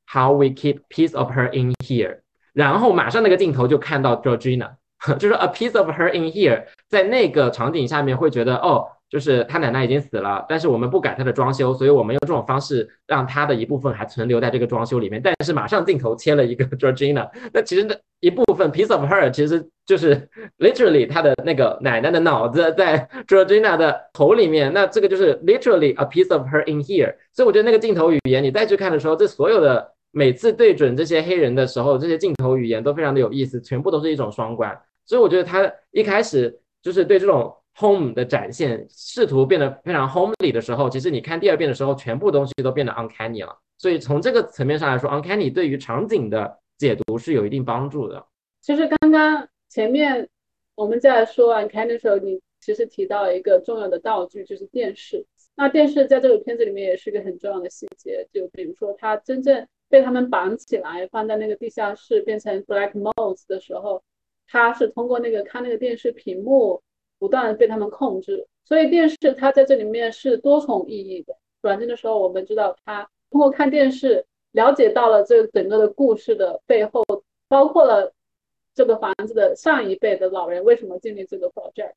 [0.08, 2.20] how we keep piece of her in here。
[2.54, 4.76] 然后马上那个镜头就看到 Georgina，
[5.18, 8.88] 就是 a piece of her in here，在那个场景下面会觉得哦。
[9.10, 15.20] 就是他奶奶已经死了，但是我们不改他的装修，所以我们用这种方式让他的一部分还存留在这个装修里面。
[15.20, 20.30] 但是马上镜头切了一个 Georgina，那其实那一部分 piece of her 其实就是
[20.60, 24.72] literally 他的那个奶奶的脑子在 Georgina 的头里面。
[24.72, 27.16] 那这个就是 literally a piece of her in here。
[27.34, 34.80] 所以我觉得那个镜头语言，你再去看的时候，这所有的每次对准这些黑人的时候，这些镜头语言都非常的有意思，全部都是一种双关。
[35.08, 37.52] 所以我觉得他一开始就是对这种。
[37.80, 43.58] Home 的展现试图变得非常 homely 的时候，其实你看第二遍的时候，全部东西都变得 uncanny 了。
[43.78, 48.26] 所以从这个层面上来说，uncanny 对于场景的解读是有一定帮助的。
[48.60, 50.28] 其实刚刚前面
[50.76, 55.26] 我们在说 uncanny 的时候，你其实提到了一个重要的道具，就是电视。
[55.56, 58.28] 那电视在这个片子里面也是一个很重要的细节。
[58.34, 64.04] 就比如说，它真正被他们绑起来放在那个地下室变成 black modes 的时候，
[64.48, 66.82] 它是通过那个看那个电视屏幕。
[67.20, 71.36] 不断被他们控制，所以电视它在这里面是多重意义的。
[71.62, 77.04] 软禁的时候，我们知道他通过看电视了解到了这整个的故事的背后，
[77.50, 78.14] 包括了
[78.74, 81.96] 这个房子的上一辈的老人为什么建立这个 project，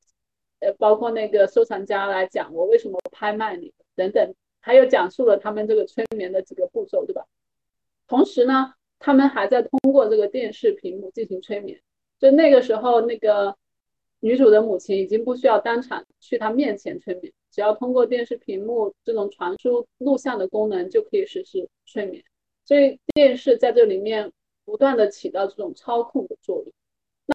[0.58, 7.24] 呃，包括那个收藏家来讲我为什么拍卖你等等，还有讲述了他们这个催眠的几个步骤，对吧？
[8.08, 11.80] 同时呢，他们还在通过这个电视屏幕进行催眠，
[12.18, 13.56] 就那个时候那个。
[14.22, 22.22] 女主的母亲已经不需要当场去她面前催眠，只要通过电视屏幕这种传输录像的功能就可以实施催眠。
[22.64, 24.30] 所以电视在这里面
[24.64, 26.72] 不断的起到这种操控的作用。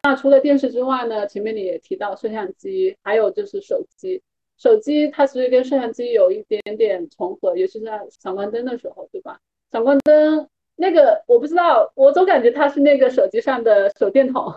[0.02, 1.26] 那除了电视之外呢？
[1.26, 4.22] 前面你也提到摄像机，还有就是手机。
[4.56, 9.38] 手机它其实跟摄像机有一点点重合，尤其是在闪光灯的时候，对吧？
[9.70, 14.50] 闪光灯那个我不知道，我总感觉它是那个手机上的手电筒。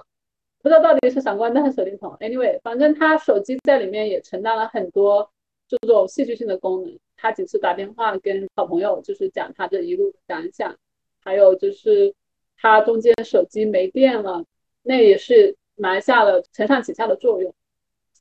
[0.62, 2.16] 不知道到底是闪光灯还是手电筒。
[2.20, 5.32] Anyway，反正他手机在里面也承担了很多
[5.68, 7.00] 这种戏剧性的功能。
[7.18, 10.76] 他几次打电话跟好朋友，就是讲他这一路的感想，
[11.20, 12.14] 还有就是
[12.58, 14.46] 他中间手机没电了，
[14.84, 17.54] 那也是埋下了承上启下的作用。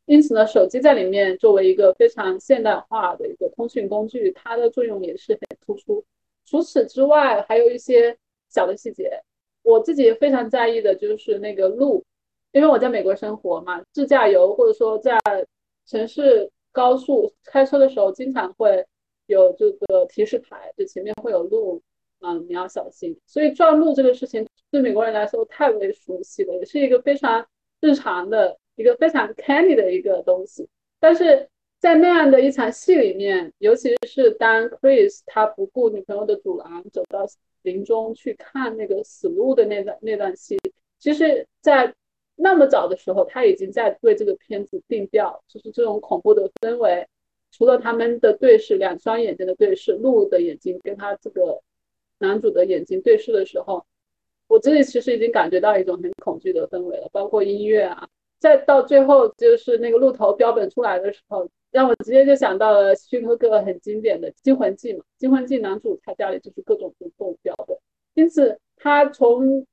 [0.07, 6.05] 因此呢，手机在里面作为一个非常现代化的一个通讯工具，它的作用也是很突出。
[6.45, 8.17] 除此之外，还有一些
[8.49, 9.23] 小的细节，
[9.63, 12.05] 我自己非常在意的就是那个路。
[12.53, 15.19] 因为我在美国生活嘛，自驾游或者说在
[15.87, 18.85] 城市高速开车的时候，经常会
[19.27, 21.81] 有这个提示牌，就前面会有路，
[22.21, 23.17] 嗯，你要小心。
[23.27, 27.47] 所以撞路这个事情对美国人来说太为熟悉了，也是一个非常
[27.81, 30.69] 日常的一个非常 canny 的一个东西。
[30.99, 31.49] 但是
[31.79, 37.25] 在那样的一场戏里面，尤其是当 Chris 他不顾女朋友的阻拦，走到
[37.63, 40.59] 林中去看那个死路的那段那段戏，
[40.99, 41.95] 其实，在
[42.43, 47.07] 那么早的时候，他已经在为这个片子定调，就是这种恐怖的氛围。
[47.53, 51.61] 除了他们的对视，两双眼睛的对视，鹿的眼睛跟他这个
[52.19, 53.85] 男主的眼睛对视的时候，
[54.49, 57.11] 我自己其实已经感觉到一种很恐惧的氛围了。
[57.13, 58.09] 包括音乐啊，
[58.39, 67.77] 再到最后就是那个鹿头标本出来的时候，让我直接就想到了希区柯克很经典的《惊魂记》嘛，《惊魂记》男主他家里就是各种动物标本，
[68.15, 69.67] 因此他从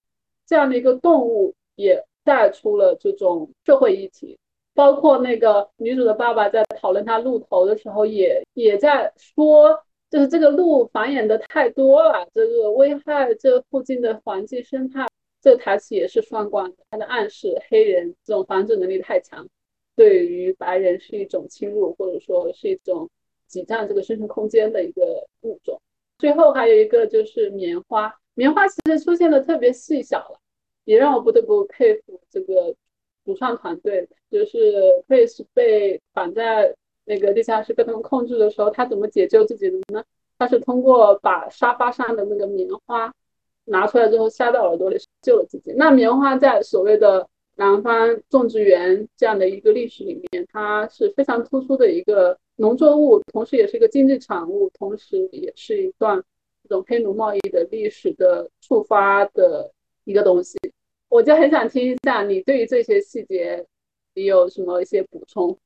[0.46, 2.04] 这样的一个动物也。
[2.28, 4.38] 带出了这种社会议题，
[4.74, 9.80] 包括那个女主的爸爸在讨论他鹿头的时候，也也在说，
[10.10, 15.08] 就是这个鹿繁衍的太多了，这个危害这附近的环境生态。
[15.42, 19.48] 这个台词也是双关的，它的暗示黑人这种繁殖能力太强，
[19.96, 23.10] 对于白人是一种侵入，或者说是一种
[23.48, 25.80] 挤占这个生存空间的一个物种。
[26.18, 30.37] 最后还有一个就是棉花，棉花其实出现的特别细小了。
[30.88, 32.74] 也让我不得不佩服这个
[33.26, 36.74] 主创团队，就是 Chris 被绑在
[37.04, 40.02] 那个地下室被他们控制的时候，他怎么解救自己的呢？
[40.40, 43.14] 他是通过把沙发上的那个棉花
[43.66, 45.74] 拿出来之后塞到耳朵里救了自己。
[45.76, 56.24] 那棉花在所谓的南方种植园这样的一个历史里面，它是非常突出的一个农作物，同时也是一个经济产物，同时也是一段
[56.64, 59.70] 这种黑奴贸易的历史的触发的
[60.06, 60.57] 一个东西。
[61.10, 63.66] 我就很想听一下你对于这些细节
[64.14, 65.58] 你有什么一些补充？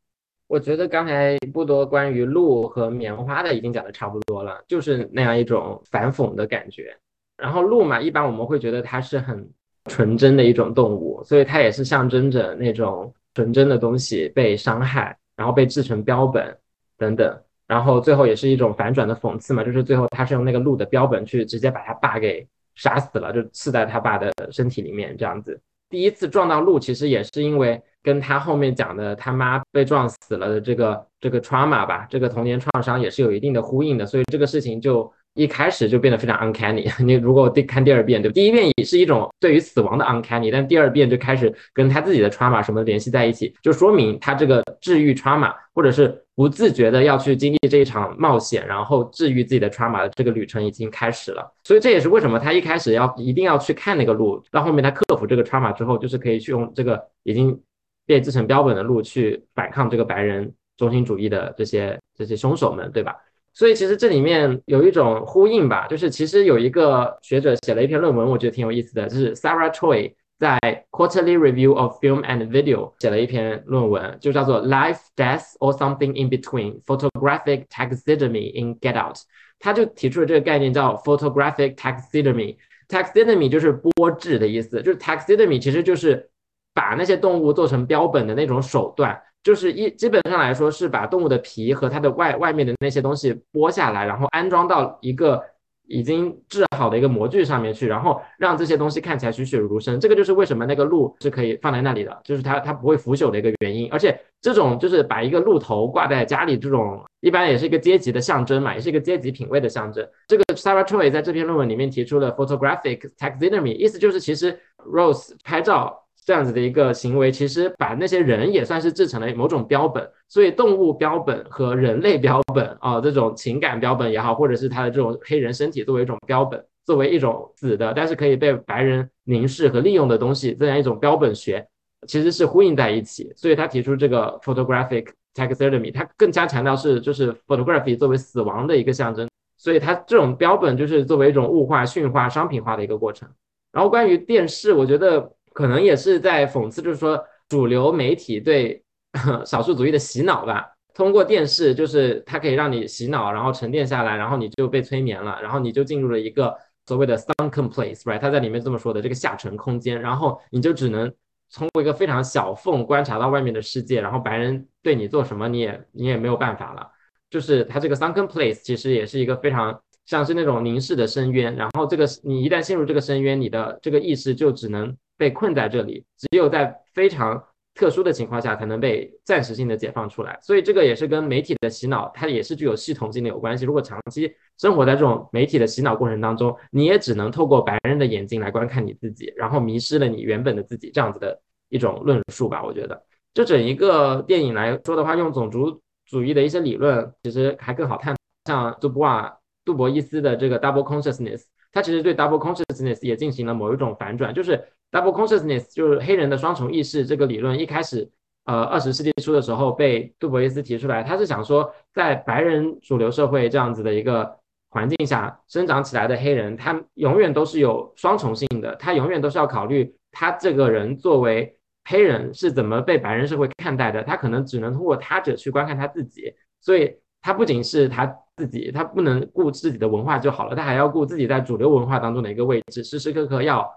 [0.47, 6.95] 我觉得刚才不多关于鹿和棉花的已经讲的差不多了，就是那样一种反讽的感觉。
[7.38, 9.49] 然后鹿嘛，一般我们会觉得它是很
[9.85, 16.55] 纯真的一种动物，所以它也是象征着那种纯真的东西被伤害，然后被制成标本
[16.97, 17.41] 等等。
[17.65, 22.45] 然后最后也是一种反转的讽刺嘛，就是最后他是用那个鹿的标本去直接把他爸给。
[22.81, 25.61] 杀死了，就刺在他爸的身体里面，这样子。
[25.89, 35.11] 第一次撞到鹿，其实也是因为跟他后面讲的他妈被撞死了的这个这个 trauma 吧，这个童年创伤也是有一定的呼应的，所以这个事情就。
[35.33, 36.91] 一开始就变得非常 uncanny。
[37.03, 51.49] 你如果第看第二遍，对第一遍也是一种对于死亡的 uncanny，但第二遍就开始跟他自己的 trauma 什么联系在一起，就说明他这个治愈 trauma，或者是不自觉的要去经历这一场冒险，然后治愈自己的 trauma 的这个旅程已经开始了。
[51.63, 57.57] 所以这也是为什么他一开始要一定要去看那个路，到后面他克服这个 trauma 之后，就是可以去用这个已经
[58.05, 63.15] 被制成标本的路去反抗这个白人中心主义的这些这些凶手们，对吧？
[63.53, 70.60] 所以其实这里面有一种呼应吧，就是其实有一个学者写了一篇论文，我觉得挺有意思的，就是 Sarah Choi 在
[70.90, 78.60] Quarterly Review of Film and Video 写了一篇论文，就叫做 Life, Death or Something in Between: Photographic Taxidermy
[78.60, 79.18] in Get Out。
[79.60, 82.56] 他就提出了这个概念叫 Photographic Taxidermy。
[82.88, 86.30] Taxidermy 就是剥制的意思，就是 Taxidermy 其实就是
[86.73, 89.22] 把那些动物做成标本的那种手段。
[89.43, 95.41] 就是一基本上来说是把动物的皮和它的外外面的那些东西剥下来，然后安装到一个
[95.88, 99.99] 已经制好的一个模具上面去，然后让这些东西看起来栩栩如生。
[99.99, 103.89] 这个就是为什么那个鹿是可以放在那里的，就是它它不会腐朽的一个原因。
[103.91, 110.07] 而且这种就是把一个鹿头挂在家里，这种一般也是一个阶级的象征嘛，也是一个阶级品味的象征。
[110.27, 116.01] 这个 Sarah Choi 在这篇论文里面提出了 photographic taxidermy，意思就是其实 Rose 拍照。
[116.23, 131.68] 这样子的一个行为，其实把那些人也算是制成了某种标本，所以动物标本和人类标本啊，这种情感标本也好，或者是他的这种黑人身体作为一种标本，作为一种死的，但是可以被白人凝视和利用的东西，这样一种标本学，
[132.07, 133.34] 其实是呼应在一起。
[133.35, 139.27] 所以他提出这个 photographic taxidermy，他更加强调是就是 photography 作为死亡的一个象征，
[139.57, 143.27] 所以他这种标本就是作为一种物化、驯化、商品化的一个过程。
[143.72, 145.31] 然后关于电视，我觉得。
[145.53, 148.84] 可能也是在讽刺，就是说主流媒体对
[149.45, 150.68] 少数族裔的洗脑吧。
[150.94, 156.53] 通过电视，就是它可以让你洗脑，然后沉淀下来，然后你就被催眠了，然后你就进入了一个
[156.86, 158.19] 所谓的 sunken place，right？
[158.19, 161.11] 他在里面这么说的，这个下沉空间，然后你就只能
[161.53, 166.86] 通过一个非常小缝观察到外面的世界，然后白人对你做什么，你也你也没有办法了。
[167.30, 174.95] 就是它这个 sunken place 其实也是一个非常像是那种凝视的深渊，然后这个你一旦陷入这个深渊，你的这个意识就只能。
[175.22, 177.39] 被困在这里，只有在非常
[177.76, 180.39] 特殊的情况下，才能被暂时性的解放出来。
[180.41, 183.64] 所以这个也是跟媒体的洗脑，它也是具有系统性的有关系。
[183.65, 191.39] 如果长期生活在这种媒体的洗脑过程当中，你也只能透过白人的眼睛来观看你自己，然后迷失了你原本的自己，这样子的
[191.69, 192.64] 一种论述吧。
[192.64, 192.99] 我觉得，
[193.35, 198.15] 就整一个电影来说的话，用种族主义的一些理论，其实还更好探。
[198.45, 204.60] 像杜波瓦、杜博伊斯的这个 double consciousness，他其实对 double consciousness 也进行了某一种反转，就是
[204.91, 208.09] double consciousness 就是黑人的双重意识这个理论，一开始，
[208.45, 214.38] 呃，二十世纪初的时候被杜博伊斯提出来，他是想说，在白人主流社会这样子的一个
[214.69, 228.15] 环境下生长起来的黑人，他永远都是有双重性的，他永远都是要考虑他这个人作为黑人是怎么被白人社会看待的，他可能只能通过他者去观看他自己，所以他不仅是他。
[228.38, 233.69] 自己他不能顾自己的文化就好了，他还要顾自己在主流文化当中的一个位置，时时刻刻要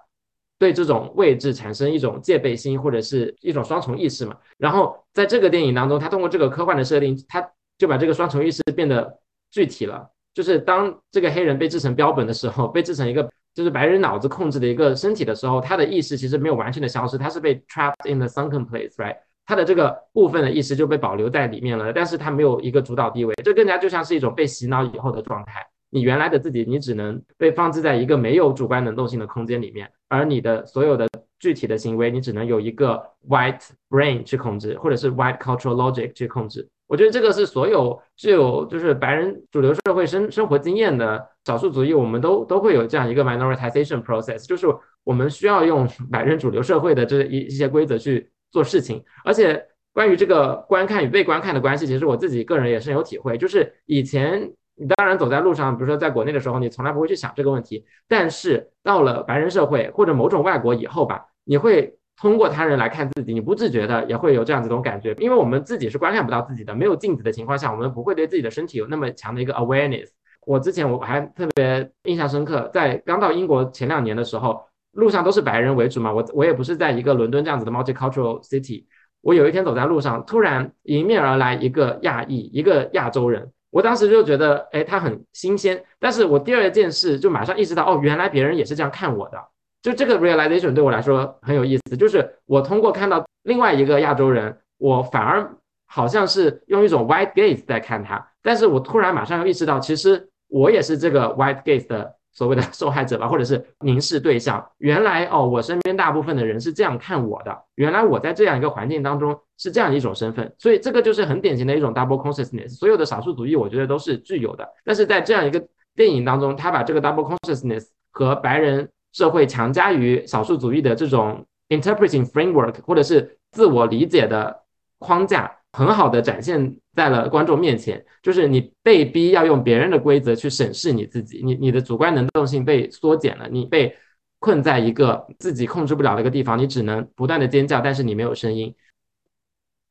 [0.59, 4.37] 对这种位置产生一种戒备心或者是一种双重意识嘛。
[4.59, 7.47] 然后在这个电影当中，他通过这个科幻的设定，他
[7.79, 9.19] 就把这个双重意识变得
[9.51, 10.09] 具体了。
[10.33, 19.17] 就是当这个黑人被制成标本的时候，被制成一个就是白人脑子控制的一个身体的时候，他的意识其实没有完全的消失，他是被 trapped in the sunken place，right？
[19.47, 25.65] 他的这个部分的意识就被保留在里面了，但是他没有一个主导地位，这更加就像是一种被洗脑以后的状态。
[25.95, 31.09] 你原来的自己，你只能被放置在一个没有主观能动性的空间里面，而你的所有的
[31.39, 36.69] 具体的行为，你只能有一个 white brain 去控制，或者是 white cultural logic 去控制。
[36.89, 44.67] 我觉得这个是所有具有就是白人主流社会生生活经验的少数族裔，我们都都会有这样一个 minoritization process，就是
[45.05, 48.31] 我们需要用 白人主流社会的这一一些规则去。
[48.55, 49.61] 做事情，而且
[49.93, 53.37] 关于这个观看与被观看的关系，其实我自己个人也深有体会。
[53.37, 57.85] 就是以前你当然走在路上，比如说在国内的时候，你从来不会去想这个问题。
[58.09, 65.15] 但是到了白人社会或者某种外国以后吧，你会通过他人来看自己，你不自觉的也会有这样子一种感觉。
[65.19, 70.09] 因为我们自己是观看不到自己的，没有镜子的情况下，我们不会对自己的身体有那么强的一个 awareness。
[70.47, 74.65] 我之前我还特别印象深刻，在刚到英国前两年的时候。
[74.95, 78.85] 路上都是白人为主嘛，我我也不是在一个伦敦这样子的 multicultural city。
[79.23, 85.83] 我有一天走在路上，突然迎面而来一个亚裔，一个亚洲人，我当时就觉得，哎，他很新鲜。
[85.99, 89.39] 但是我第二件事就马上意识到，哦，原来别人也是这样看我的。
[89.83, 95.53] 就这个 realization 对我来说很有意思，就是我通过看到另外一个亚洲人，我反而
[95.87, 102.15] 好像是用一种 white gaze 在看他，但是我突然马上又意识到，其实我也是这个 white gaze 的。
[102.35, 104.65] 所谓的受害者吧，或者是凝视对象。
[104.79, 107.57] 原来哦，我身边大部分的人是这样看我的。
[107.77, 112.71] 原来我在这样一个环境当中是这样一种身份，所以这个就是很典型的一种 double consciousness。
[112.71, 114.69] 所有的少数主义，我觉得都是具有的。
[114.85, 124.63] 但是在这样一个电影当中，他把这个 double consciousness 和白人社会强加于少数主义的这种 interpreting framework，或者是自我理解的
[124.99, 125.51] 框架。
[125.77, 133.95] 很好的展现在了观众面前，就是你被逼要用别人的规则去审视你自己，你你的主观能动性被缩减了，你被
[134.39, 138.75] 困在一个自己控制不了的一个地方，你只能不断的尖叫，但是你没有声音。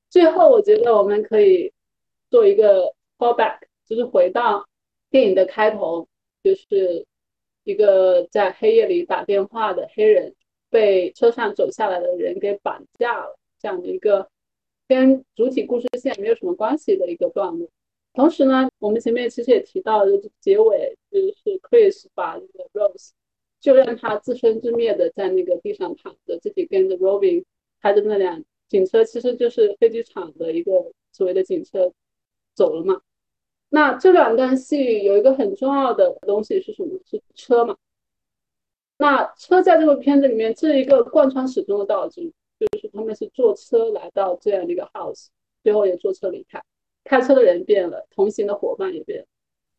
[0.09, 1.73] 最后，我觉得我们可以
[2.29, 3.57] 做一个 callback，
[3.87, 4.65] 就是回到
[5.09, 6.07] 电影的开头，
[6.43, 7.05] 就是
[7.63, 10.33] 一个在黑夜里打电话的黑人
[10.69, 14.29] 被车上走下来的人给绑架了，这样的一个。
[14.87, 17.67] 跟主体故事线没有什么关系的一个段落。
[18.13, 23.09] 同时呢，我们前面其实也提到，就结尾就是 Chris 把那个 Rose
[23.59, 27.43] 就让他自生自灭的在那个地上躺着，自己跟着 Robin
[27.81, 31.91] 开着那辆警车，其实就是飞机场的一个所谓的警车
[32.53, 33.01] 走了嘛。
[33.69, 36.99] 那这两段戏有一个很重要的东西是什么？
[37.05, 37.75] 是车嘛？
[38.97, 42.31] 那车在这个片子里面这一个贯穿始终的道具。
[42.71, 45.27] 就是他们是坐车来到这样的一个 house，
[45.63, 46.61] 最后也坐车离开。
[47.03, 49.25] 开车的人变了，同行的伙伴也变了。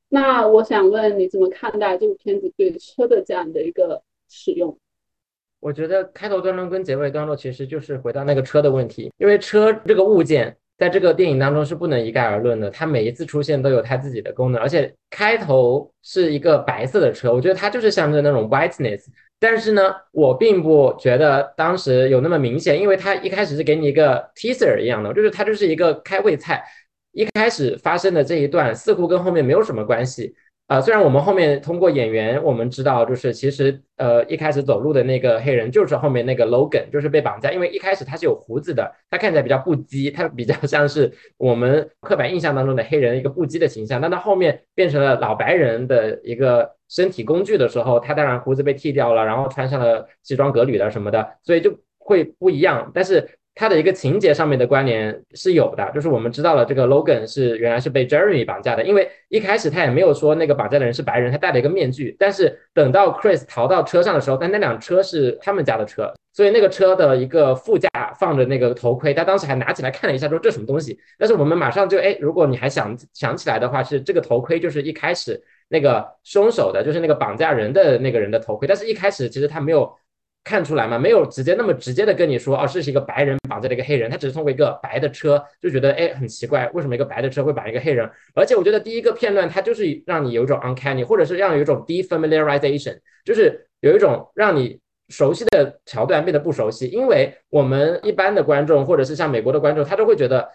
[0.09, 4.77] 那我想问你怎么看待这部片子对车的这样的一个使用？
[5.61, 19.07] 我觉得开头段落跟结尾段落其实就是回到那个车的问题，因为车这个物件在这个电影当中是不能一概而论的，它每一次出现都有它自己的功能，而且开头是一个白色的车，我觉得它就是象征那种 whiteness。
[19.47, 26.65] 但是呢，我并不觉得当时有那么明显，因为他一开始是给你一个 teaser 一样的，就是它就是一个开胃菜，
[27.13, 30.35] 一开始发生的这一段似乎跟后面没有什么关系。
[30.67, 44.01] 啊，虽然我们后面通过演员我们知道，就是其实呃一开始走路的那个黑人就是后面那个 Logan，就是被绑架，因为一开始他是有胡子的，他看起来比较不羁，他比较像是我们刻板印象当中的黑人一个不羁的形象。
[44.01, 52.91] 但到后面变成了老白人的一个身体工具的时候，他当然胡子被剃掉了，然后穿上了西装革履的什么的，所以就会不一样。
[52.95, 62.17] 但是它的一个情节上面的关联是有的，就是我们知道了这个 Logan 是原来是被 Jeremy 绑架的，因为一开始他也没有说那个绑架的人是白人，他戴了一个面具。
[62.19, 70.99] 但是等到 Chris 逃到车上的时候，但那辆车是他们家的车，所以那个车的一个副驾放着那个头盔，他当时还拿起来看了一下，说这什么东西？
[71.17, 79.95] 但是我们马上就哎，如果你还想想起来的话，是这个头盔就是一开始那个凶手的，就是那个绑架人的那个人的头盔，但是一开始其实他没有。
[80.45, 80.99] 看出来吗？
[80.99, 88.09] 没有直接那么直接的跟你说，哦，这是一个白人绑架了一个黑人，他只是通过一个白的车就觉得，哎，很奇怪，为什么一个白的车会绑一个黑人？
[88.35, 100.49] 而且我觉得第一个片段它就是让你有一种 uncanny，或者是让有一种 defamiliarization，就是有一种让你熟悉的桥段变得不熟悉，因为我们一般的观众或者是像美国的观众，他都会觉得。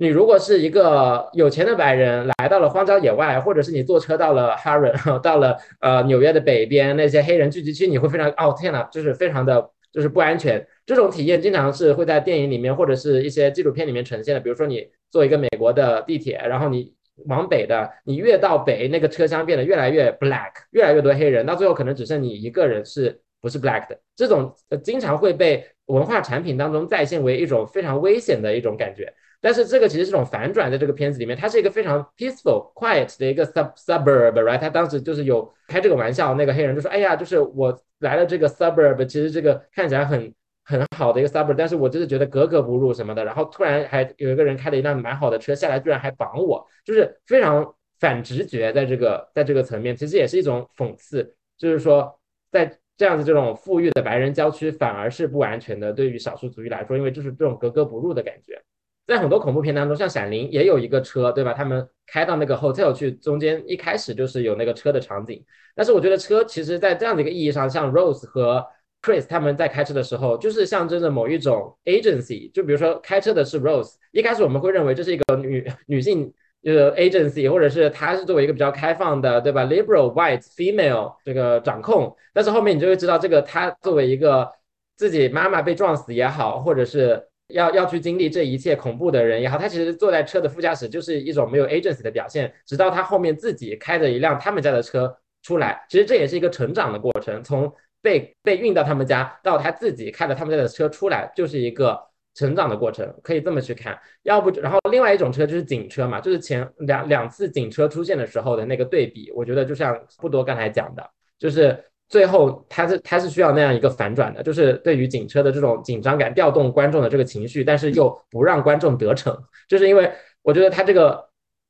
[0.00, 10.64] 你如果是一个有钱的白人来到了荒郊野外，或者是你坐车到了哈伦，到了呃纽约的北边那些黑人聚集区，你会非常哦天呐，就是非常的就是不安全。
[10.86, 14.40] 这种体验经常是会在电影里面或者是一些纪录片里面呈现的。
[14.40, 16.94] 比如说你坐一个美国的地铁，然后你
[17.26, 23.98] 往北的，你越到北那个车厢变得越来越 black，越来越多黑人，到最后可能只剩你一个人是不是 black 的。
[24.14, 24.54] 这种
[24.84, 29.12] 经常会被文化产品当中再现为一种非常危险的一种感觉。
[29.40, 34.58] 但是这个其实是种反转，在这个片子里面，它是一个非常 peaceful、quiet 的一个 sub suburb，right？
[34.58, 40.34] 他当时就是有开这个玩笑，那个黑人就说：“哎呀，就是我来了这个 suburb，其实这个看起来很
[40.64, 43.24] 很好的一个 suburb，但是我就是觉得格格不入什么的。
[43.24, 52.18] 然后突然还有一个人开了一辆蛮好的车下来，居然还绑我，就是非常反直觉，在这个在这个层面，其实也是一种讽刺，就是说
[52.50, 58.60] 在这样子这种富裕的白人郊区反而是不安全的，对于少数族裔来说，因为就是这种格格不入的感觉。”
[59.08, 61.54] 在很多恐怖片当中，像《闪灵》也有一个车，对吧？
[61.54, 65.42] 他们开到那个 hotel 去，中间一开始就是有那个车的场景。
[65.74, 68.62] 但是我觉得车其实，在这样的一个意义上，像 Rose 和
[69.00, 72.52] Chris 他们在开车的时候，就是象征着某一种 agency。
[72.52, 76.30] 就比如说开车的是 Rose，一开始我们会认为这是一个女 女性
[76.62, 82.14] 就 agency，或者是她是作为一个比较开放的，对吧？liberal white female 这个掌控。
[82.34, 84.52] 但是后面你就会知道，这个她作为一个
[84.96, 87.26] 自己妈妈被撞死也好，或者是。
[87.48, 92.52] 要要去经历这一切恐怖的人也好，他其实坐在车的副驾驶就是一种没有 agency 的表现。
[92.66, 97.42] 直到他后面自己开着一辆他们家的车出来，其实这也是一个成长的过程。
[97.42, 97.72] 从
[98.02, 101.98] 被被运到他们家到他自己开着他们家的车出来，就是一个
[102.34, 103.98] 成长的过程，可以这么去看。
[104.22, 111.82] 要不，然后另外一种车就是警车嘛，就是前两两次警车出现的时候的那个对比，我觉得就像不多刚才讲的，就是。
[112.08, 119.36] 最后，他是他是需要那样一个反转的，就是对于警车的这种紧张感，调动观众的这个情绪，但是又不让观众得逞，
[119.68, 120.10] 就是因为
[120.42, 121.22] 我觉得他这个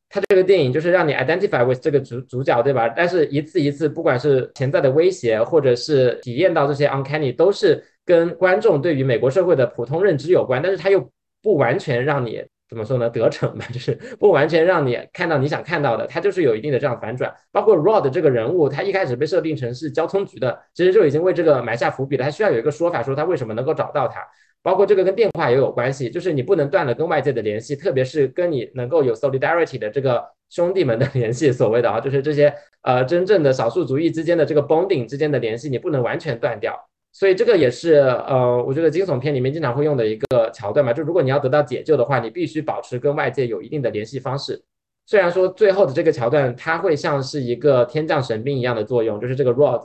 [0.08, 2.88] 他这个电影就是让你 identify with 这个主主角，对吧？
[2.88, 11.10] 但是一次一次，不管是潜在的威胁，或者是体验到这些 uncanny，都是跟观众对于美国社会的普通认知有关，但是他又
[11.42, 12.44] 不完全让你。
[12.68, 13.08] 怎么说呢？
[13.08, 17.34] 得逞吧， 就是不完全让你看到你想看到的，它就是有一定的这样反转。
[17.50, 22.24] 包括 Rod 这个人物，他一开始被设定成是交通局的，其实就已经为这个埋下伏笔了。
[22.24, 24.20] 他需要有一个说法，说他为什么能够找到他。
[24.60, 36.87] 包括这个跟电话也有关系，就是你不能断了跟外界的联系，特别是跟你能够有 solidarity 的这个兄弟们的 联系，所谓的啊，就是这些呃真正的少数族裔之间的这个 bonding 之间的联系，你不能完全断掉。
[37.18, 44.62] 所以这个也是呃，我觉得惊悚片里面经常会用的一个桥段嘛，就如果你要得到解救的话，你必须保持跟外界有一定的联系方式。
[45.04, 49.82] 虽然说最后的这个桥段，它会像是一个天降神兵一样的作用，就是这个 Rod。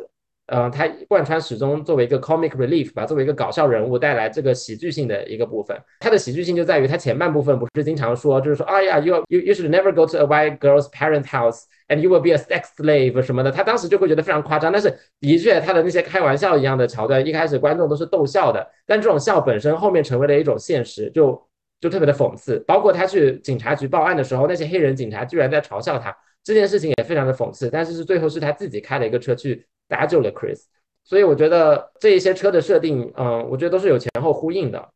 [0.48, 5.76] 嗯，它贯穿始终，作为一个 comic relief 吧，作为一个搞笑人物带来这个喜剧性的一个部分。
[6.02, 12.30] 它的喜剧性就在于它前半部分不是经常说，就是说，哎呀，you you you should never go to a white girl's parent house and you will be
[12.32, 13.52] a sex slave 什么的。
[13.52, 21.42] 他当时就会觉得非常夸张，但是的确他的那些开玩笑一样的桥段，一开始观众都是逗笑的，但这种笑本身后面成为了一种现实，就
[21.80, 22.60] 就特别的讽刺。
[22.68, 27.70] 包括他去警察局报案的时候，那些黑人警察居然在嘲笑他，这件事情也非常的讽刺。
[27.70, 29.66] 但是是最后是他自己开了一个车去。
[29.86, 30.62] 搭救了 Chris，
[31.04, 34.90] 所以我觉得这一些车的设定，嗯，我觉得都是有前后呼应的。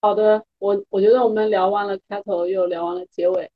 [0.00, 3.48] 好的，我我觉得我们聊完了开头，又聊完了结尾，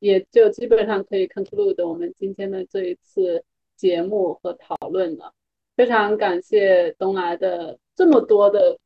[0.00, 3.44] 也就基本上可以 conclude 我们今天的这一次
[3.76, 5.32] 节目和讨论了。
[5.76, 8.76] 非常感谢东来的这么多的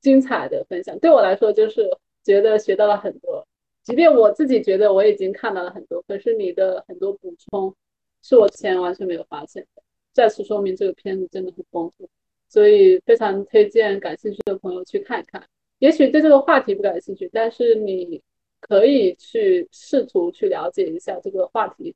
[0.00, 1.88] 精彩的分享，对我来说就是
[2.22, 3.44] 觉得学到了很多。
[3.82, 7.74] 即便我自己觉得我已经看到了很多，可是你的很多补充
[8.22, 9.82] 是我之前完全没有发现的。
[10.12, 12.08] 再次说明这个片子真的很丰富，
[12.48, 15.42] 所以非常推荐感兴趣的朋友去看一看。
[15.78, 18.22] 也许对这个话题不感兴趣，但是你
[18.60, 21.94] 可以去试图去了解一下这个话题。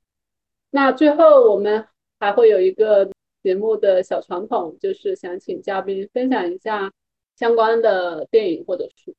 [0.70, 1.86] 那最后我们
[2.18, 3.10] 还会有一个
[3.42, 6.92] 节目的小传统，就是想请嘉宾分享一下
[7.36, 9.14] 相关的电影或者书。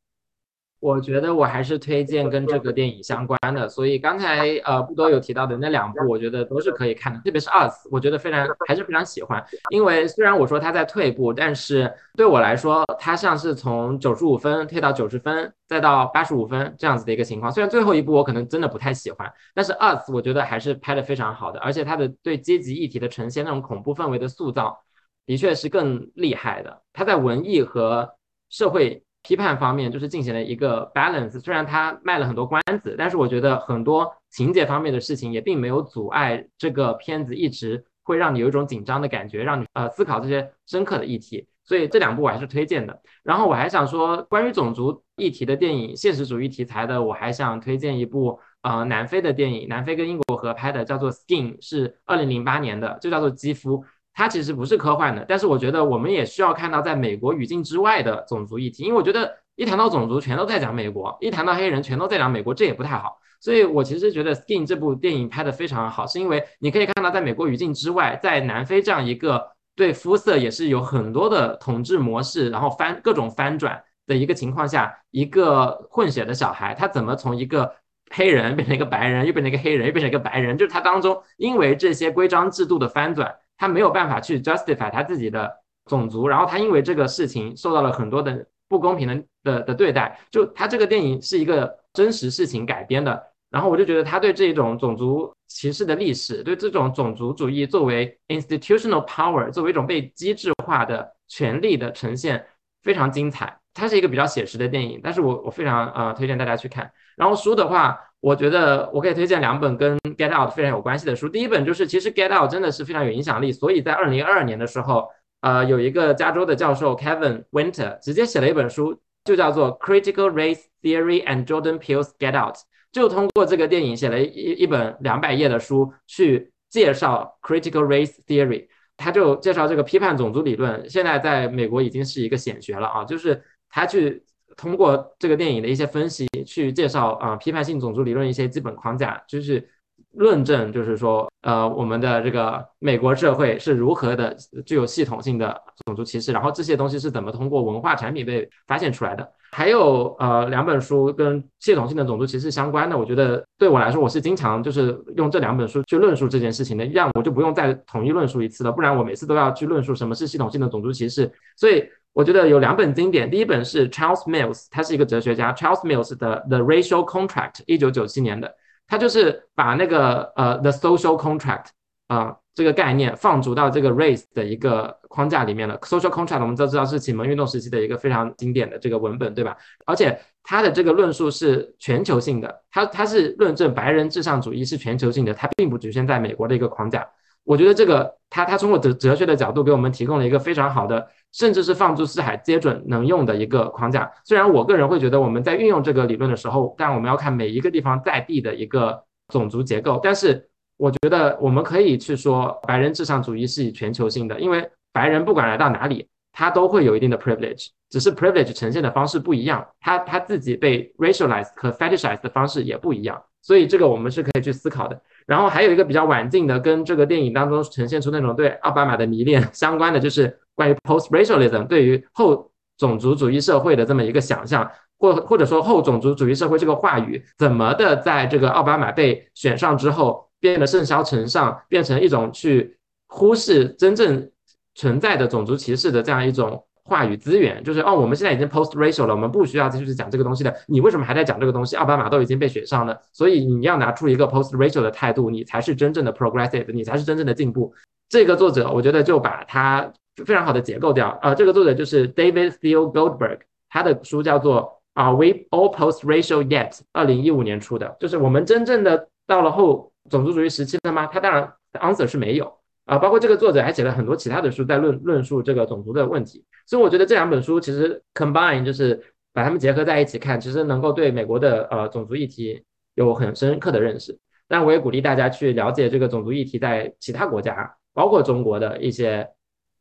[0.83, 17.49] 我觉得我还是推荐跟这个电影相关的，所以刚才呃不多有提到的那两部，我觉得都是可以看的，特别是《Us》，我觉得非常还是非常喜欢，因为虽然我说它在退步，但是对我来说，它像是从九十五分退到九十分，再到八十五分这样子的一个情况。
[17.49, 24.77] 虽然最后一部我可能真的不太喜欢，但是《Us》我觉得还是拍的非常好的，而且它的对阶级议题的呈现，那种恐怖氛围的塑造，
[25.25, 26.81] 的确是更厉害的。
[26.91, 28.15] 它在文艺和
[28.49, 29.01] 社会。
[29.23, 41.47] 批判方面就是进行了一个 balance，虽然他卖了很多关子，但是我觉得很多情节方面的事情也并没有阻碍这个片子一直会让你有一种紧张的感觉，让你呃思考这些深刻的议题。
[41.65, 43.01] 所以这两部我还是推荐的。
[43.23, 53.85] 然后我还想说，关于种族议题的电影，现实主义题材的，我还想推荐一部呃南非的电影，南非跟英国合拍的，叫做 Skin，是二零零八年的，就叫做肌肤。
[54.13, 63.17] 它其实不是科幻的，但是我觉得我们也需要看到在美国语境之外的种族议题，因为我觉得一谈到种族，全都在讲美国；一谈到黑人，全都在讲美国，这也不太好。
[63.41, 69.43] 所以我其实觉得《Skin》这部电影拍得非常好，是因为你可以看到在美国语境之外，在南非这样一个
[69.75, 77.73] 对肤色也是有很多的统治模式，然后翻各种翻转的一个情况下，一个混血的小孩，他怎么从一个
[78.11, 83.33] 黑人变成一个白人，又变成一个黑人，又变成一个白人，就是他当中因为这些规章制度的翻转。
[83.63, 85.49] 他没有办法去 justify 他自己的
[85.85, 90.19] 种族，然后他因为这个事情受到了很多的不公平的的的对待。
[90.29, 102.45] 就他这个电影是一个真实事情改编的，然后我就觉得他对这种种族歧视的历史，对这种种族主义作为 institutional power 作为一种被机制化的权利的呈现
[102.81, 103.57] 非常精彩。
[103.73, 106.91] 它是一个比较写实的电影，但是我我非常呃推荐大家去看。
[107.15, 107.97] 然后书的话。
[108.23, 111.27] 我觉得我可以推荐两本跟 Get Out 非常有关系的书。
[111.27, 115.09] 第一本就是，其实 Get Out 真的是非常有影响力，所以在二零二二年的时候，
[115.41, 122.55] 呃，有一个加州的教授 Kevin Winter 直接写了一本书，就叫做 Critical Race Theory and Jordan Peele's Get Out，
[122.93, 134.23] 就通过这个电影写了一一本两百页的书去介绍 Critical Race Theory，他就介绍这个批判种族理论，现在在美国已经是一个显学了啊，就是他去。
[134.57, 139.67] 通过这个电影的一些分析，去介绍啊批判性种族理论一些基本框架，就是
[140.11, 144.35] 论证，就是说，呃，我们的这个美国社会是如何的
[144.65, 149.31] 具有系统性的种族歧视，然后这些东西是怎么通过文化产品被发现出来的。
[149.53, 161.87] 还有呃两本书跟系统性的种族歧视相关的，我觉得对我来说，我是经常就是用这两本书去论述这件事情的，这样我就不用再统一论述一次了，不然我每次都要去论述什么是系统性的种族歧视，所以。
[162.15, 168.53] 我觉得有两本经典，第一本是 Charles Mills，他是一个哲学家，Charles Mills 的 The Racial Contract，一九九七年的，
[168.85, 171.69] 他就是把那个呃 The Social Contract
[172.09, 175.77] 啊这个概念放逐到这个 race 的一个框架里面了。
[175.79, 179.57] Social Contract 我们都知道是启蒙运动时期的一个非常经典的这个文本，对吧？
[179.85, 187.07] 而且它的这个论述是全球性的，它它是论证白人至上主义是全球性的，它并不局限在美国的一个框架。
[187.43, 191.07] 我觉得这个他他通过哲哲学的角度给我们提供了一个非常好的。
[191.33, 194.07] 甚至是放诸四海皆准能用的一个框架。
[194.23, 199.99] 虽然我个人会觉得我们在运用这个理论的时候，但我们要看每一个地方在地的一个种族结构。
[200.03, 200.47] 但是
[200.77, 213.21] 我觉得我们可以去说，白人至上主义是以全球性的，因为白人不管来到哪里，他都会有一定的 privilege，只是 privilege 呈现的方式不一样，他他自己被 racialized 和 fetishized 的方式也不一样。
[213.41, 215.01] 所以这个我们是可以去思考的。
[215.25, 220.39] 然后还有一个比较晚近的，跟这个电影当中呈现出那种对奥巴马的迷恋相关的，就是。
[220.55, 224.69] 关于 post-racialism 对于后种族主义社会的这么一个想象，
[224.99, 234.29] 或或者说后种族主义社会这个话语，怎么的在这个奥巴马被选上之后变得甚嚣尘上，变成一种去忽视真正
[234.75, 241.77] 存在的种族歧视的这样一种话语资源，就是哦，我们现在已经 post-racial 了，我们不需要继续讲这个东西的，你为什么还在讲这个东西？
[241.77, 247.73] 奥巴马都已经被选上了，所以你要拿出一个 post-racial 的态度，你才是真正的 progressive，你才是真正的进步。
[248.09, 249.91] 这个作者我觉得就把他。
[250.27, 251.33] 非常好的结构掉啊！
[251.33, 261.07] 这个作者就是 David Theo Goldberg，他的书叫做《Are We All Post-Racial Yet》，二零一五年出的，就是我们真正的到了后种族主义时期了吗？
[261.07, 262.51] 他当然 answer 是没有
[262.85, 262.97] 啊。
[262.97, 266.43] 包括这个作者还写了很多其他的书在论论述这个种族的问题。
[266.65, 269.01] 所以我觉得这两本书其实 combine 就是
[269.33, 272.63] 把它们结合在一起看，其实能够对美国的呃种族议题
[272.95, 274.17] 有很深刻的认识。
[274.47, 279.27] 但我也鼓励大家去了解这个种族议题在其他国家，包括中国的一些。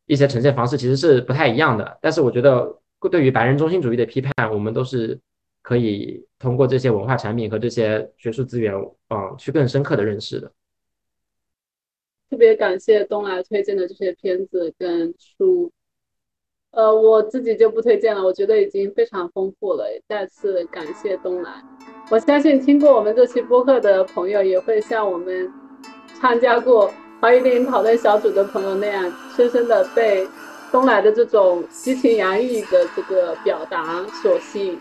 [0.07, 2.77] 一些呈现方式其实是不太一样的，但是我觉得
[3.09, 5.19] 对于白人中心主义的批判，我们都是
[5.63, 10.53] 可以通过这些文化产品和这些学术资源，嗯，去更深刻的认识的。
[12.29, 15.71] 特别感谢东来推荐的这些片子跟书。
[16.73, 19.85] 呃，我自己就不推荐了，我觉得已经非常丰富了。
[20.09, 21.63] 再次感谢东来，
[22.11, 25.53] 我相信听过我们这期播客的朋友，也会像我们
[26.19, 26.91] 参加过
[27.21, 30.27] 华语电影讨论小组的朋友那样，深深的被
[30.73, 34.81] 东来的这种激情洋溢的这个表达所吸引。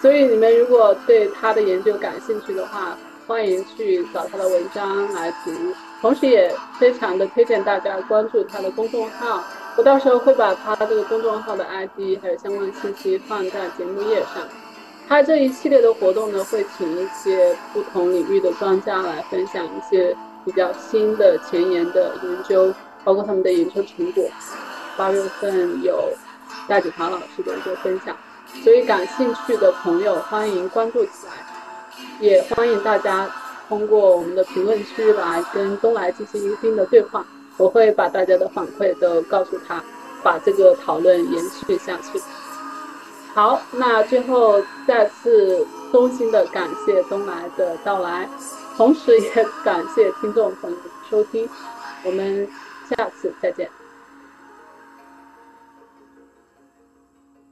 [0.00, 2.96] 所以你们如果对他的研究感兴趣的话，
[3.26, 5.50] 欢迎去找他的文章来读，
[6.00, 9.42] 同时也非常的推荐大家关注他的公众号。
[9.76, 14.42] 我到时候会把他这个公众号的 ID 还有相关信息放在节目页上。
[15.08, 22.72] 他这一系列的活动呢，会请一些不同领域的专家来分享一些比较新的前沿的研究，
[23.04, 24.24] 包括他们的研究成果。
[24.96, 26.12] 八月份有
[26.68, 28.16] 戴子华老师的一个分享，
[28.62, 31.32] 所以感兴趣的朋友欢迎关注起来，
[32.20, 33.30] 也欢迎大家
[33.68, 37.24] 通过我们的评论区来跟东来进行一定的对话。
[37.56, 39.82] 我会把大家的反馈都告诉他，
[40.22, 42.20] 把这个讨论延续下去。
[43.34, 48.28] 好，那最后再次衷心的感谢东来的到来，
[48.76, 49.30] 同时也
[49.64, 51.48] 感谢听众朋友的收听，
[52.04, 52.48] 我们
[52.88, 53.68] 下次再见。